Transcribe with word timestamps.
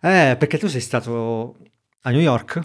Eh, 0.00 0.36
perché 0.38 0.58
tu 0.58 0.68
sei 0.68 0.80
stato 0.80 1.56
a 2.02 2.10
New 2.10 2.20
York? 2.20 2.60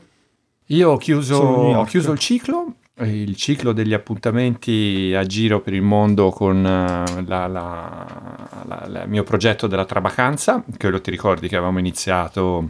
Io 0.68 0.92
ho 0.92 0.98
chiuso, 0.98 1.38
ho 1.38 1.84
chiuso 1.86 2.12
il 2.12 2.20
ciclo, 2.20 2.76
il 3.02 3.36
ciclo 3.36 3.74
degli 3.74 3.94
appuntamenti 3.94 5.14
a 5.16 5.26
giro 5.26 5.62
per 5.62 5.74
il 5.74 5.82
mondo 5.82 6.30
con 6.30 6.64
uh, 6.64 7.20
il 7.20 9.04
mio 9.08 9.24
progetto 9.24 9.68
della 9.68 9.86
trabacanza, 9.86 10.64
che 10.78 10.90
lo 10.90 11.02
ti 11.02 11.10
ricordi 11.10 11.48
che 11.48 11.56
avevamo 11.56 11.80
iniziato 11.80 12.70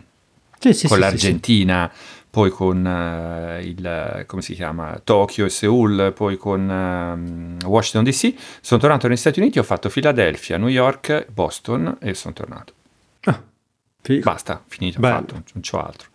sì, 0.59 0.73
sì, 0.73 0.87
con 0.87 0.97
sì, 0.97 1.03
l'Argentina, 1.03 1.91
poi 2.29 2.49
con 2.49 2.83
uh, 2.83 3.61
il, 3.63 4.23
come 4.25 4.41
si 4.41 4.53
chiama, 4.55 4.99
Tokyo 5.03 5.45
e 5.45 5.49
Seoul, 5.49 6.13
poi 6.15 6.37
con 6.37 7.59
uh, 7.61 7.65
Washington 7.67 8.03
DC. 8.03 8.33
Sono 8.61 8.79
tornato 8.79 9.07
negli 9.07 9.17
Stati 9.17 9.39
Uniti, 9.39 9.59
ho 9.59 9.63
fatto 9.63 9.89
Philadelphia, 9.89 10.57
New 10.57 10.69
York, 10.69 11.27
Boston 11.31 11.97
e 11.99 12.13
sono 12.13 12.33
tornato. 12.33 12.73
Ah, 14.05 14.19
Basta, 14.21 14.63
finito, 14.67 14.99
Bello. 14.99 15.15
fatto, 15.15 15.33
non 15.33 15.61
c'ho 15.61 15.81
altro. 15.81 16.07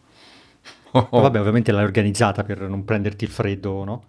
Oh, 0.92 1.06
oh. 1.10 1.20
Vabbè, 1.20 1.38
ovviamente 1.40 1.72
l'hai 1.72 1.84
organizzata 1.84 2.44
per 2.44 2.60
non 2.60 2.84
prenderti 2.84 3.24
il 3.24 3.30
freddo, 3.30 3.84
no? 3.84 4.02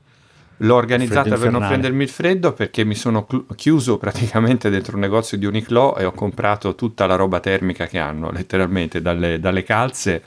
L'ho 0.62 0.76
organizzata 0.76 1.38
per 1.38 1.52
non 1.52 1.66
prendermi 1.66 2.04
il 2.04 2.10
freddo 2.10 2.52
perché 2.52 2.84
mi 2.84 2.96
sono 2.96 3.26
chiuso 3.56 3.98
praticamente 3.98 4.70
dentro 4.70 4.96
un 4.96 5.02
negozio 5.02 5.38
di 5.38 5.46
Uniqlo 5.46 5.96
e 5.96 6.04
ho 6.04 6.12
comprato 6.12 6.76
tutta 6.76 7.06
la 7.06 7.16
roba 7.16 7.40
termica 7.40 7.88
che 7.88 7.98
hanno, 7.98 8.30
letteralmente 8.30 9.02
dalle, 9.02 9.40
dalle 9.40 9.64
calze 9.64 10.22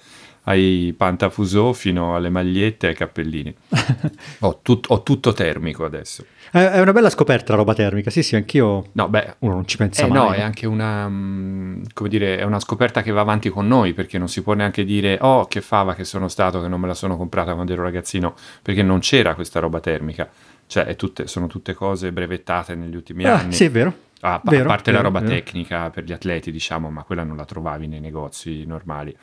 ai 0.45 0.93
pantafusò 0.97 1.73
fino 1.73 2.17
alle 2.17 2.29
magliette 2.29 2.87
e 2.87 2.89
ai 2.91 2.97
cappellini. 2.97 3.55
ho, 4.41 4.61
tut- 4.63 4.91
ho, 4.91 5.03
tutto 5.03 5.33
termico 5.33 5.85
adesso. 5.85 6.25
È 6.51 6.81
una 6.81 6.93
bella 6.93 7.11
scoperta 7.11 7.53
la 7.53 7.59
roba 7.59 7.75
termica, 7.75 8.11
sì 8.11 8.23
sì, 8.23 8.37
anch'io 8.37 8.89
no, 8.93 9.09
beh, 9.09 9.37
uno 9.41 9.55
non 9.55 9.67
ci 9.67 9.77
pensa 9.77 10.05
eh, 10.05 10.09
mai. 10.09 10.19
No, 10.19 10.33
è 10.33 10.41
anche 10.41 10.67
una, 10.67 11.09
mm, 11.09 11.83
come 11.95 12.09
dire, 12.09 12.39
è 12.39 12.43
una 12.43 12.61
scoperta 12.61 13.03
che 13.03 13.13
va 13.13 13.21
avanti 13.21 13.49
con 13.49 13.67
noi, 13.67 13.95
perché 13.95 14.19
non 14.19 14.29
si 14.29 14.43
può 14.43 14.55
neanche 14.55 14.85
dire, 14.85 15.19
oh 15.21 15.47
che 15.47 15.61
fava 15.61 15.95
che 15.95 16.05
sono 16.05 16.29
stato, 16.29 16.61
che 16.61 16.69
non 16.69 16.81
me 16.81 16.89
la 16.89 16.95
sono 16.95 17.17
comprata 17.17 17.55
quando 17.55 17.73
ero 17.73 17.83
ragazzino, 17.83 18.35
perché 18.61 18.83
non 18.83 18.99
c'era 18.99 19.35
questa 19.35 19.61
roba 19.61 19.81
termica. 19.81 20.29
Cioè, 20.67 20.97
tutte, 20.97 21.27
sono 21.27 21.47
tutte 21.47 21.75
cose 21.75 22.13
brevettate 22.13 22.75
negli 22.75 22.97
ultimi 22.97 23.25
ah, 23.25 23.39
anni. 23.39 23.53
Sì, 23.53 23.65
è 23.65 23.71
vero. 23.71 23.95
A, 24.21 24.41
vero, 24.45 24.65
a 24.65 24.67
parte 24.67 24.91
vero, 24.91 25.03
la 25.03 25.09
roba 25.09 25.21
vero. 25.21 25.33
tecnica 25.33 25.91
per 25.91 26.05
gli 26.05 26.13
atleti, 26.13 26.51
diciamo, 26.51 26.91
ma 26.91 27.03
quella 27.03 27.25
non 27.25 27.37
la 27.37 27.45
trovavi 27.45 27.87
nei 27.87 28.01
negozi 28.01 28.65
normali. 28.65 29.15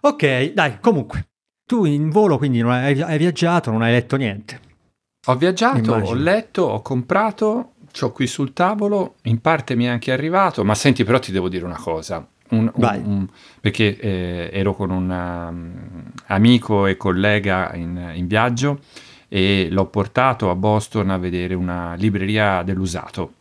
Ok, 0.00 0.52
dai, 0.52 0.78
comunque, 0.80 1.26
tu 1.64 1.84
in 1.84 2.10
volo 2.10 2.38
quindi 2.38 2.60
non 2.60 2.72
hai, 2.72 3.00
hai 3.00 3.18
viaggiato, 3.18 3.70
non 3.70 3.82
hai 3.82 3.92
letto 3.92 4.16
niente. 4.16 4.60
Ho 5.26 5.36
viaggiato, 5.36 5.78
Immagino. 5.78 6.08
ho 6.08 6.14
letto, 6.14 6.62
ho 6.62 6.82
comprato, 6.82 7.72
ho 8.00 8.12
qui 8.12 8.26
sul 8.28 8.52
tavolo, 8.52 9.16
in 9.22 9.40
parte 9.40 9.74
mi 9.74 9.86
è 9.86 9.88
anche 9.88 10.12
arrivato, 10.12 10.64
ma 10.64 10.74
senti 10.74 11.02
però 11.02 11.18
ti 11.18 11.32
devo 11.32 11.48
dire 11.48 11.64
una 11.64 11.78
cosa. 11.78 12.24
Un, 12.48 12.70
un, 12.72 13.02
un, 13.04 13.26
perché 13.60 13.98
eh, 13.98 14.50
ero 14.52 14.74
con 14.74 14.90
un 14.90 15.10
um, 15.10 16.12
amico 16.26 16.86
e 16.86 16.96
collega 16.96 17.74
in, 17.74 18.12
in, 18.14 18.28
viaggio 18.28 18.82
e 19.26 19.66
l'ho 19.68 19.86
portato 19.86 20.48
a 20.48 20.54
Boston 20.54 21.10
a 21.10 21.18
vedere 21.18 21.54
una 21.54 21.94
libreria 21.94 22.62
dell'usato. 22.62 23.32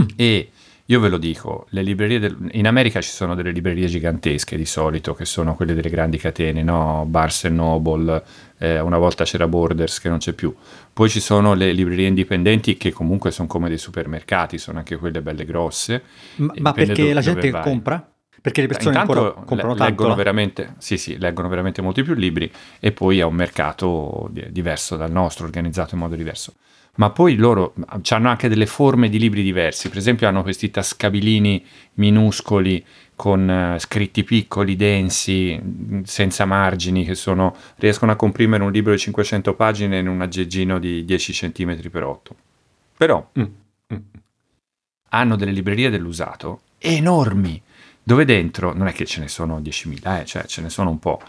Mm. 0.00 0.04
E 0.14 0.50
io 0.88 1.00
ve 1.00 1.08
lo 1.08 1.18
dico, 1.18 1.66
le 1.70 1.82
librerie 1.82 2.20
del... 2.20 2.36
in 2.52 2.66
America 2.66 3.00
ci 3.00 3.10
sono 3.10 3.34
delle 3.34 3.50
librerie 3.50 3.86
gigantesche 3.86 4.56
di 4.56 4.64
solito, 4.64 5.14
che 5.14 5.24
sono 5.24 5.56
quelle 5.56 5.74
delle 5.74 5.90
grandi 5.90 6.16
catene, 6.16 6.62
no? 6.62 7.04
Barnes 7.08 7.44
Noble, 7.44 8.22
eh, 8.58 8.78
una 8.78 8.98
volta 8.98 9.24
c'era 9.24 9.48
Borders 9.48 9.98
che 9.98 10.08
non 10.08 10.18
c'è 10.18 10.32
più. 10.32 10.54
Poi 10.92 11.08
ci 11.08 11.18
sono 11.18 11.54
le 11.54 11.72
librerie 11.72 12.06
indipendenti 12.06 12.76
che 12.76 12.92
comunque 12.92 13.32
sono 13.32 13.48
come 13.48 13.68
dei 13.68 13.78
supermercati, 13.78 14.58
sono 14.58 14.78
anche 14.78 14.96
quelle 14.96 15.20
belle 15.22 15.44
grosse. 15.44 16.02
Ma, 16.36 16.54
ma 16.58 16.72
perché 16.72 17.08
do- 17.08 17.14
la 17.14 17.20
gente 17.20 17.50
compra? 17.50 18.08
Perché 18.40 18.60
le 18.60 18.68
persone 18.68 18.96
Intanto 18.96 19.42
comprano 19.44 19.74
le, 19.74 19.84
leggono 19.86 20.14
veramente, 20.14 20.74
sì, 20.78 20.98
sì, 20.98 21.18
leggono 21.18 21.48
veramente 21.48 21.82
molti 21.82 22.04
più 22.04 22.14
libri 22.14 22.48
e 22.78 22.92
poi 22.92 23.18
è 23.18 23.24
un 23.24 23.34
mercato 23.34 24.30
diverso 24.30 24.94
dal 24.94 25.10
nostro, 25.10 25.46
organizzato 25.46 25.96
in 25.96 26.00
modo 26.02 26.14
diverso 26.14 26.54
ma 26.96 27.10
poi 27.10 27.36
loro 27.36 27.74
hanno 28.10 28.28
anche 28.28 28.48
delle 28.48 28.66
forme 28.66 29.08
di 29.08 29.18
libri 29.18 29.42
diversi, 29.42 29.88
per 29.88 29.98
esempio 29.98 30.28
hanno 30.28 30.42
questi 30.42 30.70
tascabilini 30.70 31.64
minuscoli 31.94 32.84
con 33.14 33.48
uh, 33.48 33.78
scritti 33.78 34.24
piccoli, 34.24 34.76
densi, 34.76 35.58
senza 36.04 36.44
margini, 36.44 37.04
che 37.04 37.14
sono, 37.14 37.56
riescono 37.76 38.12
a 38.12 38.16
comprimere 38.16 38.62
un 38.62 38.70
libro 38.70 38.92
di 38.92 38.98
500 38.98 39.54
pagine 39.54 39.98
in 39.98 40.06
un 40.06 40.20
aggeggino 40.20 40.78
di 40.78 41.04
10 41.04 41.32
cm 41.32 41.88
per 41.88 42.04
8. 42.04 42.36
Però 42.96 43.30
mm. 43.38 43.42
Mm. 43.92 43.96
hanno 45.10 45.36
delle 45.36 45.52
librerie 45.52 45.88
dell'usato 45.88 46.60
enormi, 46.78 47.60
dove 48.08 48.24
dentro, 48.24 48.72
non 48.72 48.86
è 48.86 48.92
che 48.92 49.04
ce 49.04 49.18
ne 49.18 49.26
sono 49.26 49.58
10.000, 49.58 50.20
eh, 50.20 50.24
cioè 50.24 50.44
ce 50.44 50.62
ne 50.62 50.70
sono 50.70 50.90
un 50.90 51.00
po', 51.00 51.20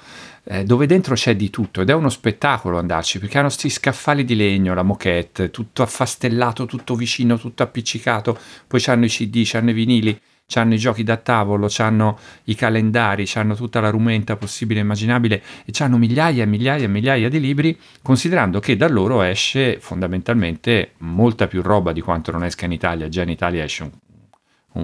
eh, 0.44 0.64
dove 0.64 0.86
dentro 0.86 1.16
c'è 1.16 1.36
di 1.36 1.50
tutto 1.50 1.82
ed 1.82 1.90
è 1.90 1.94
uno 1.96 2.10
spettacolo 2.10 2.78
andarci 2.78 3.18
perché 3.18 3.40
hanno 3.40 3.48
questi 3.48 3.72
scaffali 3.72 4.24
di 4.24 4.36
legno, 4.36 4.76
la 4.76 4.84
moquette, 4.84 5.50
tutto 5.50 5.82
affastellato, 5.82 6.68
tutto 6.68 6.94
vicino, 6.94 7.40
tutto 7.40 7.64
appiccicato, 7.64 8.38
poi 8.68 8.80
hanno 8.86 9.06
i 9.06 9.10
CD, 9.10 9.50
hanno 9.54 9.72
i 9.72 9.74
vinili, 9.74 10.22
hanno 10.54 10.76
i 10.76 10.78
giochi 10.78 11.02
da 11.02 11.18
tavolo, 11.18 11.68
hanno 11.80 12.20
i 12.44 12.54
calendari, 12.54 13.28
hanno 13.34 13.56
tutta 13.56 13.80
la 13.80 13.90
rumenta 13.90 14.36
possibile 14.36 14.80
e 14.80 14.84
immaginabile 14.84 15.42
e 15.66 15.74
hanno 15.80 15.98
migliaia 15.98 16.44
e 16.44 16.46
migliaia 16.46 16.84
e 16.84 16.88
migliaia 16.88 17.28
di 17.28 17.40
libri, 17.40 17.76
considerando 18.04 18.59
che 18.59 18.78
da 18.78 18.88
loro 18.88 19.24
esce 19.24 19.80
fondamentalmente 19.80 20.92
molta 21.00 21.48
più 21.48 21.64
roba 21.64 21.92
di 21.92 22.02
quanto 22.02 22.32
non 22.32 22.44
esca 22.44 22.66
in 22.66 22.72
Italia, 22.72 23.09
già 23.09 23.24
in 23.24 23.30
Italia 23.30 23.64
esce 23.64 23.82
un, 23.82 23.90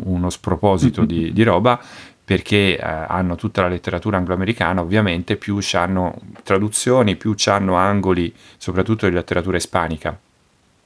uno 0.06 0.30
sproposito 0.30 1.06
di, 1.06 1.32
di 1.34 1.44
roba 1.44 1.80
perché 2.26 2.78
eh, 2.78 2.82
hanno 2.82 3.36
tutta 3.36 3.62
la 3.62 3.68
letteratura 3.68 4.18
angloamericana, 4.18 4.82
ovviamente 4.82 5.36
più 5.36 5.60
hanno 5.74 6.20
traduzioni, 6.44 7.16
più 7.16 7.36
hanno 7.46 7.76
angoli, 7.76 8.34
soprattutto 8.58 9.08
di 9.08 9.14
letteratura 9.14 9.58
ispanica, 9.58 10.18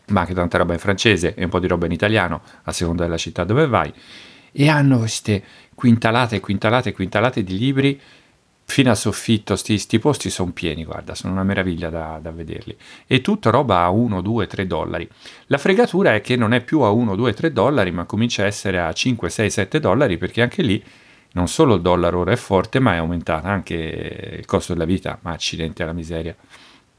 ma 0.08 0.22
anche 0.22 0.34
tanta 0.34 0.58
roba 0.58 0.74
in 0.74 0.80
francese 0.80 1.36
e 1.36 1.44
un 1.44 1.50
po' 1.50 1.60
di 1.60 1.68
roba 1.68 1.86
in 1.86 1.92
italiano, 1.92 2.42
a 2.64 2.72
seconda 2.72 3.04
della 3.04 3.18
città 3.18 3.44
dove 3.44 3.68
vai, 3.68 3.94
e 4.52 4.68
hanno 4.68 4.98
queste 4.98 5.44
quintalate 5.76 6.40
quintalate 6.40 6.92
quintalate 6.92 7.44
di 7.44 7.56
libri 7.56 8.02
fino 8.70 8.90
al 8.90 8.98
soffitto, 8.98 9.56
sti, 9.56 9.78
sti 9.78 9.98
posti 9.98 10.30
sono 10.30 10.52
pieni, 10.52 10.84
guarda, 10.84 11.16
sono 11.16 11.32
una 11.32 11.44
meraviglia 11.44 11.90
da, 11.90 12.20
da, 12.22 12.32
vederli. 12.32 12.76
E 13.08 13.22
tutta 13.22 13.50
roba 13.50 13.84
a 13.84 13.90
1, 13.90 14.22
2, 14.22 14.46
3 14.46 14.68
dollari. 14.68 15.08
La 15.48 15.58
fregatura 15.58 16.14
è 16.14 16.22
che 16.22 16.36
non 16.36 16.54
è 16.54 16.62
più 16.62 16.82
a 16.82 16.92
1, 16.92 17.16
2, 17.16 17.34
3 17.34 17.54
dollari, 17.54 17.92
ma 17.92 18.04
comincia 18.04 18.44
a 18.44 18.46
essere 18.46 18.82
a 18.82 18.92
5, 18.92 19.30
6, 19.30 19.50
7 19.50 19.80
dollari, 19.80 20.18
perché 20.18 20.42
anche 20.42 20.62
lì 20.62 20.84
non 21.32 21.48
solo 21.48 21.76
il 21.76 21.82
dollaro 21.82 22.20
ora 22.20 22.34
è 22.34 22.36
forte, 22.36 22.80
ma 22.80 22.94
è 22.94 22.98
aumentato 22.98 23.48
anche 23.48 24.36
il 24.38 24.46
costo 24.46 24.74
della 24.74 24.86
vita, 24.86 25.18
ma 25.22 25.32
accidente 25.32 25.84
alla 25.84 25.94
miseria. 25.94 26.36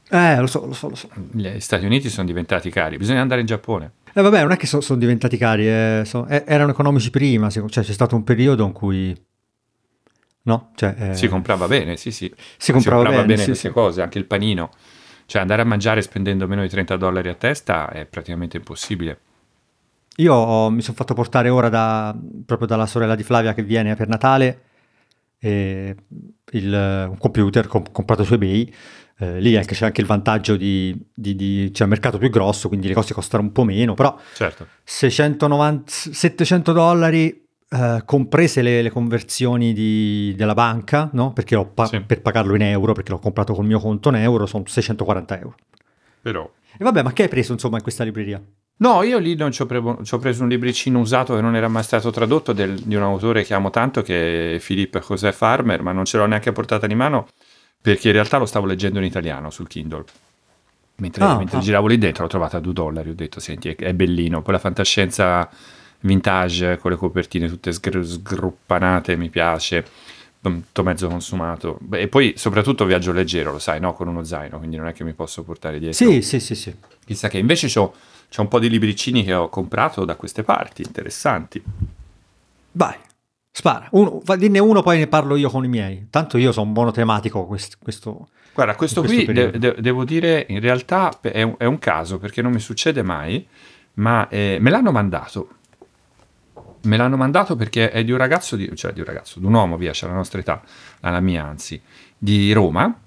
Eh, 0.09 0.39
lo 0.39 0.47
so, 0.47 0.65
lo 0.65 0.73
so, 0.73 0.89
lo 0.89 0.95
so. 0.95 1.07
Gli 1.31 1.59
Stati 1.59 1.85
Uniti 1.85 2.09
sono 2.09 2.25
diventati 2.25 2.71
cari, 2.71 2.97
bisogna 2.97 3.21
andare 3.21 3.41
in 3.41 3.45
Giappone. 3.45 3.91
Eh 4.11 4.21
vabbè, 4.23 4.41
non 4.41 4.51
è 4.51 4.57
che 4.57 4.65
so, 4.65 4.81
sono 4.81 4.97
diventati 4.97 5.37
cari, 5.37 5.67
eh, 5.67 6.01
so, 6.03 6.25
eh, 6.25 6.43
erano 6.47 6.71
economici 6.71 7.11
prima, 7.11 7.47
cioè 7.51 7.67
c'è 7.67 7.93
stato 7.93 8.15
un 8.15 8.23
periodo 8.23 8.65
in 8.65 8.71
cui... 8.71 9.15
No? 10.43 10.71
Cioè, 10.75 10.95
eh, 10.97 11.13
si 11.15 11.27
comprava 11.27 11.67
bene, 11.67 11.97
sì 11.97 12.11
sì. 12.11 12.33
Si 12.57 12.71
comprava, 12.71 12.99
si 12.99 13.05
comprava 13.05 13.09
bene, 13.09 13.27
bene 13.27 13.39
sì, 13.39 13.45
queste 13.45 13.67
sì. 13.67 13.73
cose, 13.73 14.01
anche 14.01 14.17
il 14.17 14.25
panino. 14.25 14.71
Cioè 15.25 15.41
andare 15.41 15.61
a 15.61 15.65
mangiare 15.65 16.01
spendendo 16.01 16.47
meno 16.47 16.61
di 16.61 16.69
30 16.69 16.97
dollari 16.97 17.29
a 17.29 17.35
testa 17.35 17.89
è 17.89 18.05
praticamente 18.05 18.57
impossibile. 18.57 19.19
Io 20.17 20.33
ho, 20.33 20.69
mi 20.69 20.81
sono 20.81 20.97
fatto 20.97 21.13
portare 21.13 21.49
ora 21.49 21.69
da, 21.69 22.17
proprio 22.45 22.67
dalla 22.67 22.85
sorella 22.85 23.15
di 23.15 23.23
Flavia 23.23 23.53
che 23.53 23.63
viene 23.63 23.95
per 23.95 24.07
Natale 24.07 24.63
il, 25.41 27.07
un 27.09 27.17
computer 27.17 27.67
comp- 27.67 27.91
comprato 27.91 28.23
su 28.23 28.33
eBay. 28.33 28.73
Eh, 29.21 29.39
lì 29.41 29.57
anche, 29.57 29.75
c'è 29.75 29.85
anche 29.85 29.99
il 30.01 30.07
vantaggio 30.07 30.55
di, 30.55 30.97
di, 31.13 31.35
di, 31.35 31.69
c'è 31.73 31.83
un 31.83 31.89
mercato 31.89 32.17
più 32.17 32.29
grosso, 32.29 32.69
quindi 32.69 32.87
le 32.87 32.93
cose 32.93 33.13
costano 33.13 33.43
un 33.43 33.51
po' 33.51 33.65
meno, 33.65 33.93
però 33.93 34.17
certo. 34.33 34.67
690, 34.83 35.83
700 35.91 36.71
dollari 36.71 37.47
eh, 37.69 38.01
comprese 38.05 38.61
le, 38.61 38.81
le 38.81 38.89
conversioni 38.89 39.73
di, 39.73 40.33
della 40.35 40.53
banca, 40.53 41.09
no? 41.13 41.33
perché 41.33 41.63
pa- 41.73 41.85
sì. 41.85 41.99
per 42.01 42.21
pagarlo 42.21 42.55
in 42.55 42.63
euro, 42.63 42.93
perché 42.93 43.11
l'ho 43.11 43.19
comprato 43.19 43.53
col 43.53 43.65
mio 43.65 43.79
conto 43.79 44.09
in 44.09 44.15
euro, 44.15 44.45
sono 44.45 44.63
640 44.65 45.39
euro. 45.39 45.55
Però... 46.21 46.51
E 46.77 46.83
vabbè, 46.83 47.01
ma 47.03 47.13
che 47.13 47.23
hai 47.23 47.29
preso 47.29 47.53
insomma 47.53 47.77
in 47.77 47.83
questa 47.83 48.03
libreria? 48.03 48.41
No, 48.77 49.01
io 49.03 49.17
lì 49.17 49.35
non 49.35 49.51
ci 49.51 49.61
ho, 49.61 49.65
pre- 49.65 49.97
ci 50.03 50.13
ho, 50.13 50.19
preso 50.19 50.43
un 50.43 50.49
libricino 50.49 50.99
usato 50.99 51.35
che 51.35 51.41
non 51.41 51.55
era 51.55 51.67
mai 51.67 51.83
stato 51.83 52.11
tradotto 52.11 52.53
del, 52.53 52.79
di 52.79 52.95
un 52.95 53.01
autore 53.01 53.43
che 53.43 53.53
amo 53.53 53.69
tanto, 53.69 54.01
che 54.01 54.55
è 54.55 54.59
Philippe 54.59 55.01
José 55.05 55.33
Farmer, 55.33 55.81
ma 55.81 55.91
non 55.91 56.05
ce 56.05 56.17
l'ho 56.17 56.25
neanche 56.25 56.51
portata 56.53 56.87
di 56.87 56.95
mano 56.95 57.27
perché 57.81 58.07
in 58.07 58.13
realtà 58.13 58.37
lo 58.37 58.45
stavo 58.45 58.65
leggendo 58.65 58.99
in 58.99 59.05
italiano 59.05 59.49
sul 59.49 59.67
Kindle. 59.67 60.03
Mentre, 60.95 61.23
ah, 61.23 61.37
mentre 61.37 61.57
ah. 61.57 61.61
giravo 61.61 61.87
lì 61.87 61.97
dentro 61.97 62.23
l'ho 62.23 62.29
trovata 62.29 62.57
a 62.57 62.59
2 62.59 62.73
dollari, 62.73 63.09
ho 63.09 63.15
detto 63.15 63.39
senti 63.39 63.69
è, 63.69 63.75
è, 63.75 63.93
bellino, 63.93 64.41
poi 64.41 64.53
la 64.53 64.59
fantascienza 64.59 65.49
vintage 66.01 66.77
con 66.77 66.91
le 66.91 66.97
copertine 66.97 67.47
tutte 67.47 67.71
sgr- 67.71 68.01
sgruppanate 68.01 69.15
mi 69.15 69.29
piace, 69.29 69.85
tutto 70.41 70.83
mezzo 70.83 71.07
consumato. 71.07 71.79
E 71.91 72.07
poi 72.07 72.33
soprattutto 72.37 72.85
viaggio 72.85 73.11
leggero, 73.11 73.51
lo 73.51 73.59
sai, 73.59 73.79
no? 73.79 73.93
con 73.93 74.07
uno 74.07 74.23
zaino, 74.23 74.57
quindi 74.57 74.77
non 74.77 74.87
è 74.87 74.93
che 74.93 75.03
mi 75.03 75.13
posso 75.13 75.43
portare 75.43 75.79
dietro. 75.79 76.09
Sì, 76.09 76.21
sì, 76.21 76.39
sì, 76.39 76.55
sì. 76.55 76.75
Chissà 77.05 77.27
che 77.27 77.37
invece 77.37 77.77
ho 77.79 77.93
c'è 78.29 78.41
un 78.41 78.47
po' 78.47 78.59
di 78.59 78.69
libricini 78.69 79.23
che 79.23 79.33
ho 79.33 79.49
comprato 79.49 80.05
da 80.05 80.15
queste 80.15 80.43
parti, 80.43 80.83
interessanti. 80.83 81.61
Vai, 82.73 82.95
Spara, 83.51 83.87
uno, 83.91 84.21
dinne 84.37 84.59
uno, 84.59 84.83
poi 84.83 84.99
ne 84.99 85.07
parlo 85.07 85.35
io 85.35 85.49
con 85.49 85.65
i 85.65 85.67
miei. 85.67 86.07
Tanto 86.11 86.37
io 86.37 86.51
sono 86.51 86.71
monotematico 86.71 87.45
quest- 87.45 87.77
questo. 87.81 88.29
Guarda, 88.53 88.75
questo 88.75 89.01
questo 89.01 89.23
qui 89.25 89.33
de- 89.33 89.51
de- 89.57 89.75
devo 89.79 90.05
dire, 90.05 90.45
in 90.49 90.59
realtà 90.59 91.19
è 91.21 91.41
un, 91.41 91.55
è 91.57 91.65
un 91.65 91.79
caso 91.79 92.19
perché 92.19 92.41
non 92.43 92.51
mi 92.51 92.59
succede 92.59 93.01
mai, 93.01 93.45
ma 93.95 94.27
eh, 94.29 94.57
me 94.61 94.69
l'hanno 94.69 94.91
mandato. 94.91 95.49
Me 96.81 96.97
l'hanno 96.97 97.17
mandato 97.17 97.55
perché 97.55 97.91
è 97.91 98.03
di 98.03 98.11
un 98.11 98.17
ragazzo, 98.17 98.55
di, 98.55 98.71
cioè 98.75 98.93
di 98.93 98.99
un 98.99 99.05
ragazzo, 99.05 99.39
di 99.39 99.45
un 99.45 99.53
uomo, 99.53 99.77
via, 99.77 99.91
c'è 99.91 100.07
la 100.07 100.13
nostra 100.13 100.39
età, 100.39 100.61
la 101.01 101.19
mia 101.19 101.45
anzi, 101.45 101.81
di 102.17 102.51
Roma. 102.53 103.01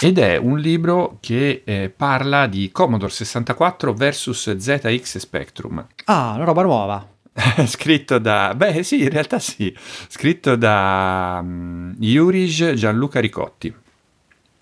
Ed 0.00 0.18
è 0.18 0.36
un 0.36 0.58
libro 0.58 1.18
che 1.20 1.62
eh, 1.64 1.92
parla 1.94 2.46
di 2.46 2.70
Commodore 2.72 3.12
64 3.12 3.94
versus 3.94 4.56
ZX 4.56 5.18
Spectrum. 5.18 5.86
Ah, 6.06 6.32
una 6.34 6.44
roba 6.44 6.62
nuova. 6.62 7.08
scritto 7.66 8.18
da, 8.18 8.54
beh 8.54 8.82
sì, 8.82 9.02
in 9.02 9.10
realtà 9.10 9.38
sì, 9.40 9.74
scritto 10.08 10.54
da 10.56 11.40
um, 11.42 11.94
Jurij 11.98 12.74
Gianluca 12.74 13.18
Ricotti, 13.20 13.74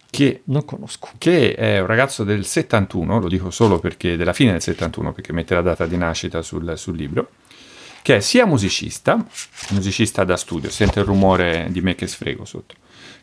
che 0.08 0.42
Non 0.44 0.64
conosco. 0.64 1.08
che 1.18 1.54
è 1.54 1.80
un 1.80 1.86
ragazzo 1.86 2.24
del 2.24 2.44
71, 2.44 3.18
lo 3.20 3.28
dico 3.28 3.50
solo 3.50 3.78
perché 3.78 4.16
della 4.16 4.32
fine 4.32 4.52
del 4.52 4.62
71, 4.62 5.12
perché 5.12 5.32
mette 5.32 5.54
la 5.54 5.62
data 5.62 5.86
di 5.86 5.96
nascita 5.96 6.40
sul, 6.42 6.72
sul 6.76 6.96
libro, 6.96 7.30
che 8.02 8.16
è 8.16 8.20
sia 8.20 8.44
musicista, 8.44 9.24
musicista 9.70 10.24
da 10.24 10.36
studio, 10.36 10.68
sente 10.70 11.00
il 11.00 11.06
rumore 11.06 11.68
di 11.70 11.80
me 11.80 11.94
che 11.94 12.06
sfrego 12.06 12.44
sotto, 12.44 12.74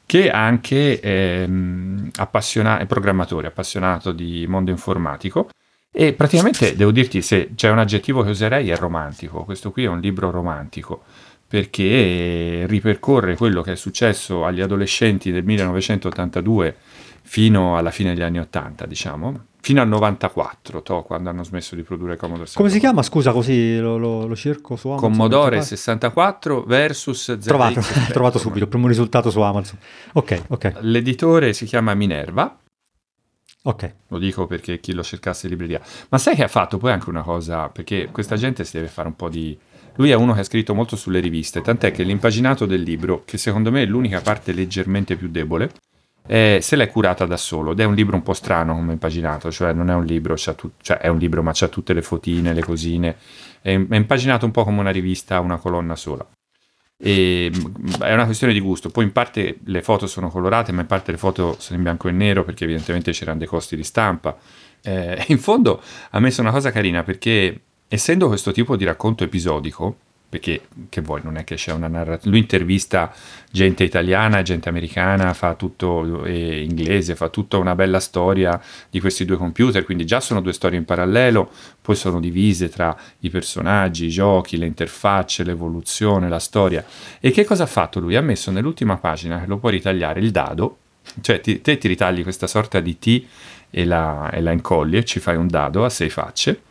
che 0.06 0.32
anche 0.32 1.00
ehm, 1.00 2.12
appassiona- 2.16 2.84
programmatore, 2.86 3.48
appassionato 3.48 4.12
di 4.12 4.46
mondo 4.48 4.72
informatico. 4.72 5.50
E 5.92 6.14
praticamente 6.14 6.76
devo 6.76 6.92
dirti, 6.92 7.22
se 7.22 7.52
c'è 7.56 7.70
un 7.70 7.80
aggettivo 7.80 8.24
che 8.24 8.30
userei 8.30 8.70
è 8.70 8.78
romantico. 8.78 9.44
Questo 9.44 9.72
qui 9.72 9.84
è 9.84 9.88
un 9.88 10.00
libro 10.00 10.30
romantico 10.30 11.04
perché 11.48 12.66
ripercorre 12.68 13.36
quello 13.36 13.64
che 13.64 13.72
è 13.72 13.76
successo 13.76 14.46
agli 14.46 14.62
adolescenti 14.62 15.32
del 15.32 15.44
1982 15.44 16.76
fino 17.24 17.76
alla 17.76 17.90
fine 17.90 18.14
degli 18.14 18.22
anni 18.22 18.38
80, 18.38 18.86
diciamo, 18.86 19.46
fino 19.62 19.82
al 19.82 19.88
94, 19.88 20.82
to, 20.82 21.02
quando 21.04 21.30
hanno 21.30 21.44
smesso 21.44 21.76
di 21.76 21.84
produrre 21.84 22.16
Commodore 22.16 22.46
64. 22.48 22.62
Come 22.64 22.70
si 22.74 22.80
chiama? 22.80 23.04
Scusa, 23.04 23.32
così 23.32 23.78
lo, 23.80 23.98
lo- 23.98 24.26
lo 24.26 24.36
cerco 24.36 24.76
su 24.76 24.88
Amazon. 24.90 25.10
Commodore 25.12 25.58
Metto 25.58 25.68
qua. 25.68 25.76
64 25.78 26.64
versus 26.64 27.36
ZX 27.38 27.46
Trovato, 27.46 27.82
trovato 28.12 28.40
subito, 28.40 28.68
primo 28.68 28.88
risultato 28.88 29.30
su 29.30 29.40
Amazon. 29.42 29.78
Ok, 30.14 30.44
ok, 30.48 30.78
L'editore 30.82 31.54
si 31.54 31.66
chiama 31.66 31.94
Minerva, 31.94 32.58
ok. 33.64 33.94
lo 34.08 34.18
dico 34.18 34.48
perché 34.48 34.80
chi 34.80 34.94
lo 34.94 35.04
cercasse 35.04 35.46
in 35.48 35.52
libreria. 35.52 35.82
Ma 36.10 36.18
sai 36.18 36.36
che 36.36 36.44
ha 36.44 36.48
fatto 36.48 36.78
poi 36.78 36.92
anche 36.92 37.10
una 37.10 37.22
cosa, 37.24 37.70
perché 37.70 38.10
questa 38.12 38.36
gente 38.38 38.64
si 38.64 38.78
deve 38.78 38.88
fare 38.88 39.08
un 39.08 39.16
po' 39.16 39.30
di... 39.30 39.58
Lui 39.96 40.12
è 40.12 40.16
uno 40.16 40.34
che 40.34 40.40
ha 40.40 40.44
scritto 40.44 40.74
molto 40.74 40.96
sulle 40.96 41.20
riviste, 41.20 41.62
tant'è 41.62 41.92
che 41.92 42.04
l'impaginato 42.04 42.66
del 42.66 42.82
libro, 42.82 43.24
che 43.26 43.38
secondo 43.38 43.70
me 43.70 43.84
è 43.84 43.86
l'unica 43.86 44.22
parte 44.22 44.54
leggermente 44.54 45.18
più 45.18 45.28
debole, 45.30 45.72
eh, 46.32 46.60
se 46.62 46.76
l'è 46.76 46.88
curata 46.88 47.26
da 47.26 47.38
solo 47.38 47.72
ed 47.72 47.80
è 47.80 47.86
un 47.86 47.96
libro 47.96 48.16
un 48.16 48.22
po' 48.22 48.34
strano 48.34 48.76
come 48.76 48.92
impaginato, 48.92 49.50
cioè 49.52 49.74
non 49.74 49.90
è 49.90 49.96
un 49.96 50.06
libro, 50.06 50.36
tu- 50.36 50.74
cioè 50.80 50.98
è 50.98 51.08
un 51.08 51.18
libro 51.18 51.42
ma 51.42 51.52
c'ha 51.56 51.68
tutte 51.70 51.92
le 51.92 52.04
fotine, 52.04 52.54
le 52.54 52.62
cosine, 52.62 53.16
è, 53.62 53.70
è 53.70 53.96
impaginato 53.96 54.46
un 54.46 54.52
po' 54.52 54.64
come 54.64 54.80
una 54.80 54.92
rivista, 54.92 55.40
una 55.40 55.58
colonna 55.58 55.96
sola. 55.96 56.24
E, 57.02 57.52
è 58.02 58.14
una 58.14 58.26
questione 58.26 58.54
di 58.54 58.60
gusto, 58.60 58.90
poi 58.90 59.06
in 59.06 59.12
parte 59.12 59.58
le 59.64 59.82
foto 59.82 60.06
sono 60.06 60.30
colorate, 60.30 60.72
ma 60.72 60.82
in 60.82 60.88
parte 60.88 61.12
le 61.12 61.18
foto 61.18 61.56
sono 61.58 61.78
in 61.78 61.84
bianco 61.84 62.08
e 62.08 62.12
nero 62.12 62.44
perché 62.44 62.66
evidentemente 62.66 63.12
c'erano 63.12 63.40
dei 63.40 63.48
costi 63.48 63.76
di 63.76 63.84
stampa. 63.84 64.38
Eh, 64.84 65.26
in 65.30 65.40
fondo 65.40 65.82
ha 66.12 66.20
messo 66.20 66.42
una 66.42 66.52
cosa 66.52 66.70
carina 66.70 67.02
perché 67.02 67.60
essendo 67.88 68.28
questo 68.28 68.52
tipo 68.52 68.76
di 68.76 68.86
racconto 68.86 69.24
episodico, 69.24 69.98
perché 70.30 70.68
che 70.90 71.02
vuoi, 71.02 71.22
non 71.24 71.38
è 71.38 71.44
che 71.44 71.56
c'è 71.56 71.72
una 71.72 71.88
narrazione, 71.88 72.30
lui 72.30 72.40
intervista 72.40 73.12
gente 73.52 73.84
italiana, 73.84 74.44
gente 74.44 74.70
americana, 74.70 75.34
fa 75.34 75.56
tutto 75.56 76.24
e 76.24 76.62
inglese, 76.62 77.16
fa 77.16 77.30
tutta 77.30 77.58
una 77.58 77.74
bella 77.74 78.00
storia 78.00 78.62
di 78.92 79.00
questi 79.00 79.26
due 79.26 79.38
computer, 79.38 79.84
quindi 79.84 80.06
già 80.06 80.20
sono 80.20 80.40
due 80.40 80.54
storie 80.54 80.78
in 80.78 80.86
parallelo, 80.86 81.50
poi 81.82 81.96
sono 81.96 82.20
divise 82.20 82.70
tra 82.70 82.96
i 83.22 83.30
personaggi, 83.32 84.06
i 84.06 84.10
giochi, 84.10 84.58
le 84.58 84.68
interfacce, 84.68 85.44
l'evoluzione, 85.44 86.30
la 86.30 86.40
storia. 86.40 86.86
E 87.20 87.32
che 87.32 87.44
cosa 87.44 87.64
ha 87.64 87.68
fatto 87.68 88.00
lui? 88.00 88.16
Ha 88.16 88.22
messo 88.22 88.52
nell'ultima 88.52 88.98
pagina, 88.98 89.40
che 89.40 89.48
lo 89.48 89.58
puoi 89.58 89.72
ritagliare, 89.72 90.20
il 90.20 90.30
dado, 90.30 90.78
cioè 91.22 91.42
ti- 91.42 91.60
te 91.62 91.80
ti 91.80 91.88
ritagli 91.88 92.22
questa 92.22 92.46
sorta 92.46 92.80
di 92.80 93.00
T 93.00 93.24
e 93.72 93.84
la, 93.84 94.30
e 94.32 94.42
la 94.42 94.52
incolli 94.52 94.98
e 94.98 95.06
ci 95.06 95.20
fai 95.20 95.38
un 95.38 95.48
dado 95.48 95.86
a 95.86 95.90
sei 95.90 96.12
facce 96.12 96.62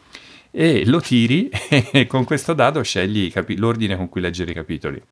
e 0.50 0.85
lo 0.87 1.00
tiri 1.00 1.49
e 1.93 2.06
con 2.06 2.25
questo 2.25 2.53
dado 2.53 2.83
scegli 2.83 3.31
capi- 3.31 3.56
l'ordine 3.56 3.97
con 3.97 4.09
cui 4.09 4.21
leggere 4.21 4.50
i 4.50 4.55
capitoli. 4.55 5.03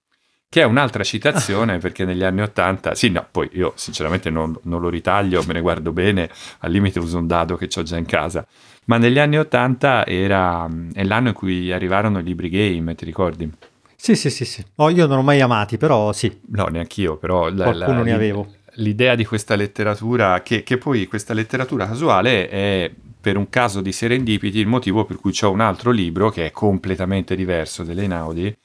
Che 0.49 0.61
è 0.61 0.65
un'altra 0.65 1.03
citazione 1.03 1.79
perché 1.79 2.05
negli 2.05 2.23
anni 2.23 2.41
80, 2.41 2.95
sì, 2.95 3.11
no, 3.11 3.27
poi 3.31 3.49
io 3.55 3.73
sinceramente 3.75 4.31
non, 4.31 4.57
non 4.63 4.81
lo 4.81 4.89
ritaglio, 4.89 5.43
me 5.45 5.53
ne 5.55 5.61
guardo 5.61 5.93
bene, 5.93 6.31
al 6.61 6.71
limite 6.71 7.01
uso 7.01 7.19
un 7.19 7.27
dado 7.27 7.57
che 7.57 7.69
ho 7.75 7.83
già 7.83 7.97
in 7.97 8.07
casa, 8.07 8.47
ma 8.85 8.97
negli 8.97 9.19
anni 9.19 9.39
80 9.39 10.07
era 10.07 10.67
è 10.95 11.03
l'anno 11.03 11.29
in 11.29 11.35
cui 11.35 11.73
arrivarono 11.73 12.21
i 12.21 12.23
libri 12.23 12.49
game, 12.49 12.95
ti 12.95 13.05
ricordi? 13.05 13.51
Sì, 13.97 14.15
sì, 14.15 14.31
sì, 14.31 14.45
sì. 14.45 14.65
Oh, 14.77 14.89
io 14.91 15.07
non 15.07 15.19
ho 15.19 15.23
mai 15.23 15.41
amati, 15.41 15.79
però 15.79 16.13
sì, 16.13 16.41
No, 16.51 16.67
neanch'io, 16.67 17.17
però 17.17 17.49
la- 17.49 17.65
qualcuno 17.65 17.99
la- 17.99 18.05
ne 18.05 18.13
avevo. 18.13 18.47
l'idea 18.75 19.17
di 19.17 19.25
questa 19.25 19.57
letteratura, 19.57 20.43
che, 20.43 20.63
che 20.63 20.79
poi 20.79 21.07
questa 21.07 21.35
letteratura 21.35 21.87
casuale 21.89 22.49
è 22.49 22.91
per 23.27 23.37
un 23.37 23.51
caso 23.51 23.81
di 23.81 23.91
serendipiti 23.91 24.61
il 24.61 24.69
motivo 24.69 25.05
per 25.05 25.17
cui 25.17 25.33
c'ho 25.33 25.51
un 25.51 25.59
altro 25.59 25.91
libro 25.91 26.31
che 26.31 26.47
è 26.47 26.53
completamente 26.53 27.35
diverso 27.35 27.83
dell'Einaudi, 27.83 28.57